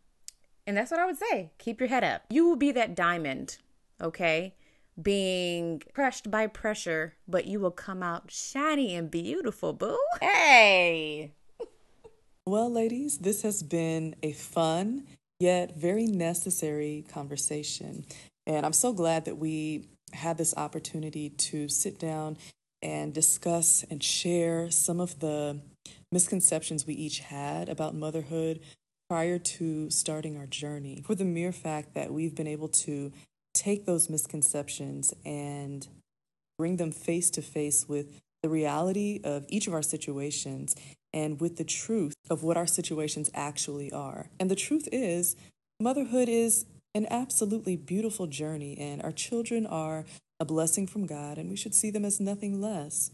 and 0.67 0.77
that's 0.77 0.91
what 0.91 1.01
I 1.01 1.07
would 1.07 1.19
say. 1.19 1.51
Keep 1.59 1.81
your 1.81 1.89
head 1.89 2.05
up. 2.05 2.23
You 2.31 2.47
will 2.47 2.57
be 2.57 2.73
that 2.73 2.95
diamond 2.95 3.59
okay? 4.01 4.55
Being 5.01 5.83
crushed 5.95 6.31
by 6.31 6.47
pressure, 6.47 7.15
but 7.29 7.47
you 7.47 7.61
will 7.61 7.71
come 7.71 8.03
out 8.03 8.31
shiny 8.31 8.95
and 8.95 9.11
beautiful, 9.11 9.73
boo. 9.73 9.99
Hey! 10.21 11.33
well, 12.47 12.71
ladies, 12.71 13.19
this 13.19 13.43
has 13.43 13.63
been 13.63 14.17
a 14.23 14.33
fun 14.33 15.07
yet 15.39 15.77
very 15.77 16.07
necessary 16.07 17.05
conversation. 17.13 18.07
And 18.47 18.65
I'm 18.65 18.73
so 18.73 18.93
glad 18.95 19.27
that 19.27 19.37
we 19.37 19.89
had 20.15 20.39
this 20.39 20.55
opportunity 20.57 21.29
to 21.29 21.69
sit 21.69 21.99
down 21.99 22.39
and 22.87 23.13
discuss 23.13 23.85
and 23.91 24.01
share 24.01 24.71
some 24.71 25.01
of 25.01 25.19
the 25.19 25.59
misconceptions 26.13 26.87
we 26.87 26.95
each 26.95 27.19
had 27.19 27.69
about 27.69 27.97
motherhood 27.97 28.61
prior 29.11 29.41
to 29.41 29.91
starting 29.91 30.37
our 30.37 30.47
journey. 30.47 31.03
For 31.05 31.17
the 31.17 31.25
mere 31.25 31.51
fact 31.51 31.95
that 31.95 32.13
we've 32.13 32.37
been 32.37 32.47
able 32.47 32.69
to 32.69 33.13
take 33.55 33.87
those 33.87 34.09
misconceptions 34.09 35.13
and 35.25 35.87
bring 36.59 36.77
them 36.77 36.93
face 36.93 37.29
to 37.31 37.43
face 37.43 37.89
with 37.89 38.21
the 38.45 38.49
reality 38.49 39.21
of 39.25 39.47
each 39.49 39.67
of 39.67 39.75
our 39.75 39.83
situations 39.83 40.77
and 41.13 41.41
with 41.41 41.57
the 41.57 41.65
truth 41.65 42.15
of 42.31 42.45
what 42.45 42.57
our 42.57 42.69
situations 42.69 43.31
actually 43.35 43.91
are. 43.91 44.29
And 44.39 44.49
the 44.49 44.55
truth 44.55 44.89
is, 44.93 45.35
motherhood 45.81 46.29
is 46.29 46.67
an 46.95 47.09
absolutely 47.11 47.77
beautiful 47.77 48.27
journey, 48.29 48.79
and 48.79 49.03
our 49.03 49.13
children 49.13 49.67
are 49.67 50.05
a 50.41 50.45
blessing 50.45 50.87
from 50.87 51.07
God, 51.07 51.39
and 51.39 51.49
we 51.49 51.57
should 51.57 51.75
see 51.75 51.91
them 51.91 52.05
as 52.05 52.21
nothing 52.21 52.61
less. 52.61 53.11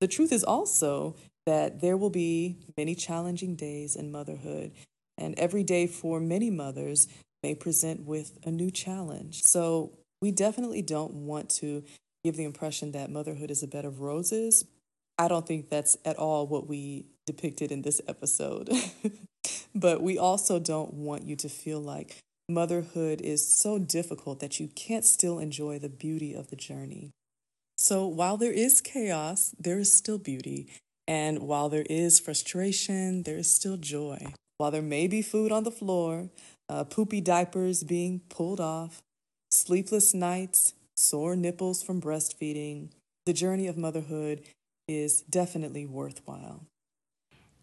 The 0.00 0.08
truth 0.08 0.32
is 0.32 0.44
also 0.44 1.16
that 1.46 1.80
there 1.80 1.96
will 1.96 2.10
be 2.10 2.58
many 2.76 2.94
challenging 2.94 3.54
days 3.54 3.96
in 3.96 4.10
motherhood, 4.10 4.72
and 5.18 5.38
every 5.38 5.62
day 5.62 5.86
for 5.86 6.20
many 6.20 6.50
mothers 6.50 7.08
may 7.42 7.54
present 7.54 8.04
with 8.04 8.38
a 8.44 8.50
new 8.50 8.70
challenge. 8.70 9.42
So 9.42 9.92
we 10.20 10.30
definitely 10.30 10.82
don't 10.82 11.12
want 11.12 11.50
to 11.50 11.84
give 12.24 12.36
the 12.36 12.44
impression 12.44 12.92
that 12.92 13.10
motherhood 13.10 13.50
is 13.50 13.62
a 13.62 13.68
bed 13.68 13.84
of 13.84 14.00
roses. 14.00 14.64
I 15.18 15.28
don't 15.28 15.46
think 15.46 15.68
that's 15.68 15.96
at 16.04 16.16
all 16.16 16.46
what 16.46 16.66
we 16.66 17.04
depicted 17.26 17.70
in 17.70 17.82
this 17.82 18.00
episode. 18.08 18.70
but 19.74 20.02
we 20.02 20.18
also 20.18 20.58
don't 20.58 20.94
want 20.94 21.24
you 21.24 21.36
to 21.36 21.48
feel 21.48 21.80
like 21.80 22.16
motherhood 22.48 23.20
is 23.20 23.46
so 23.46 23.78
difficult 23.78 24.40
that 24.40 24.60
you 24.60 24.68
can't 24.68 25.04
still 25.04 25.38
enjoy 25.38 25.78
the 25.78 25.88
beauty 25.88 26.34
of 26.34 26.50
the 26.50 26.56
journey. 26.56 27.10
So 27.76 28.06
while 28.06 28.36
there 28.36 28.52
is 28.52 28.80
chaos, 28.80 29.54
there 29.58 29.78
is 29.78 29.92
still 29.92 30.18
beauty. 30.18 30.68
And 31.06 31.40
while 31.40 31.68
there 31.68 31.86
is 31.88 32.20
frustration, 32.20 33.22
there 33.22 33.36
is 33.36 33.52
still 33.52 33.76
joy. 33.76 34.32
While 34.58 34.70
there 34.70 34.82
may 34.82 35.06
be 35.06 35.22
food 35.22 35.52
on 35.52 35.64
the 35.64 35.70
floor, 35.70 36.30
uh, 36.68 36.84
poopy 36.84 37.20
diapers 37.20 37.82
being 37.82 38.20
pulled 38.28 38.60
off, 38.60 39.02
sleepless 39.50 40.14
nights, 40.14 40.74
sore 40.96 41.36
nipples 41.36 41.82
from 41.82 42.00
breastfeeding. 42.00 42.90
The 43.26 43.32
journey 43.32 43.66
of 43.66 43.76
motherhood 43.76 44.42
is 44.86 45.22
definitely 45.22 45.86
worthwhile. 45.86 46.66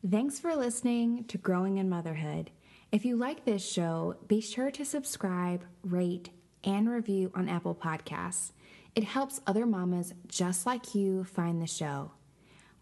Thanks 0.07 0.39
for 0.39 0.55
listening 0.55 1.25
to 1.25 1.38
Growing 1.38 1.77
in 1.77 1.88
Motherhood. 1.88 2.49
If 2.91 3.05
you 3.05 3.15
like 3.15 3.45
this 3.45 3.65
show, 3.65 4.17
be 4.27 4.41
sure 4.41 4.69
to 4.71 4.83
subscribe, 4.83 5.63
rate, 5.81 6.29
and 6.61 6.89
review 6.89 7.31
on 7.33 7.47
Apple 7.47 7.73
Podcasts. 7.73 8.51
It 8.95 9.05
helps 9.05 9.39
other 9.47 9.65
mamas 9.65 10.13
just 10.27 10.65
like 10.65 10.93
you 10.93 11.23
find 11.23 11.61
the 11.61 11.67
show. 11.67 12.11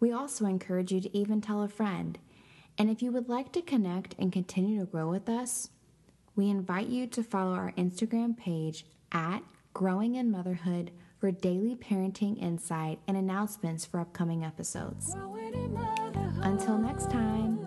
We 0.00 0.10
also 0.10 0.46
encourage 0.46 0.90
you 0.90 1.00
to 1.00 1.16
even 1.16 1.40
tell 1.40 1.62
a 1.62 1.68
friend. 1.68 2.18
And 2.76 2.90
if 2.90 3.02
you 3.02 3.12
would 3.12 3.28
like 3.28 3.52
to 3.52 3.62
connect 3.62 4.16
and 4.18 4.32
continue 4.32 4.80
to 4.80 4.86
grow 4.86 5.08
with 5.08 5.28
us, 5.28 5.70
we 6.34 6.50
invite 6.50 6.88
you 6.88 7.06
to 7.06 7.22
follow 7.22 7.54
our 7.54 7.72
Instagram 7.78 8.36
page 8.36 8.84
at 9.12 9.44
Growing 9.74 10.16
in 10.16 10.28
Motherhood 10.28 10.90
for 11.20 11.30
daily 11.30 11.76
parenting 11.76 12.40
insight 12.42 12.98
and 13.06 13.16
announcements 13.16 13.84
for 13.84 14.00
upcoming 14.00 14.44
episodes. 14.44 15.14
Until 16.42 16.78
next 16.78 17.10
time. 17.10 17.59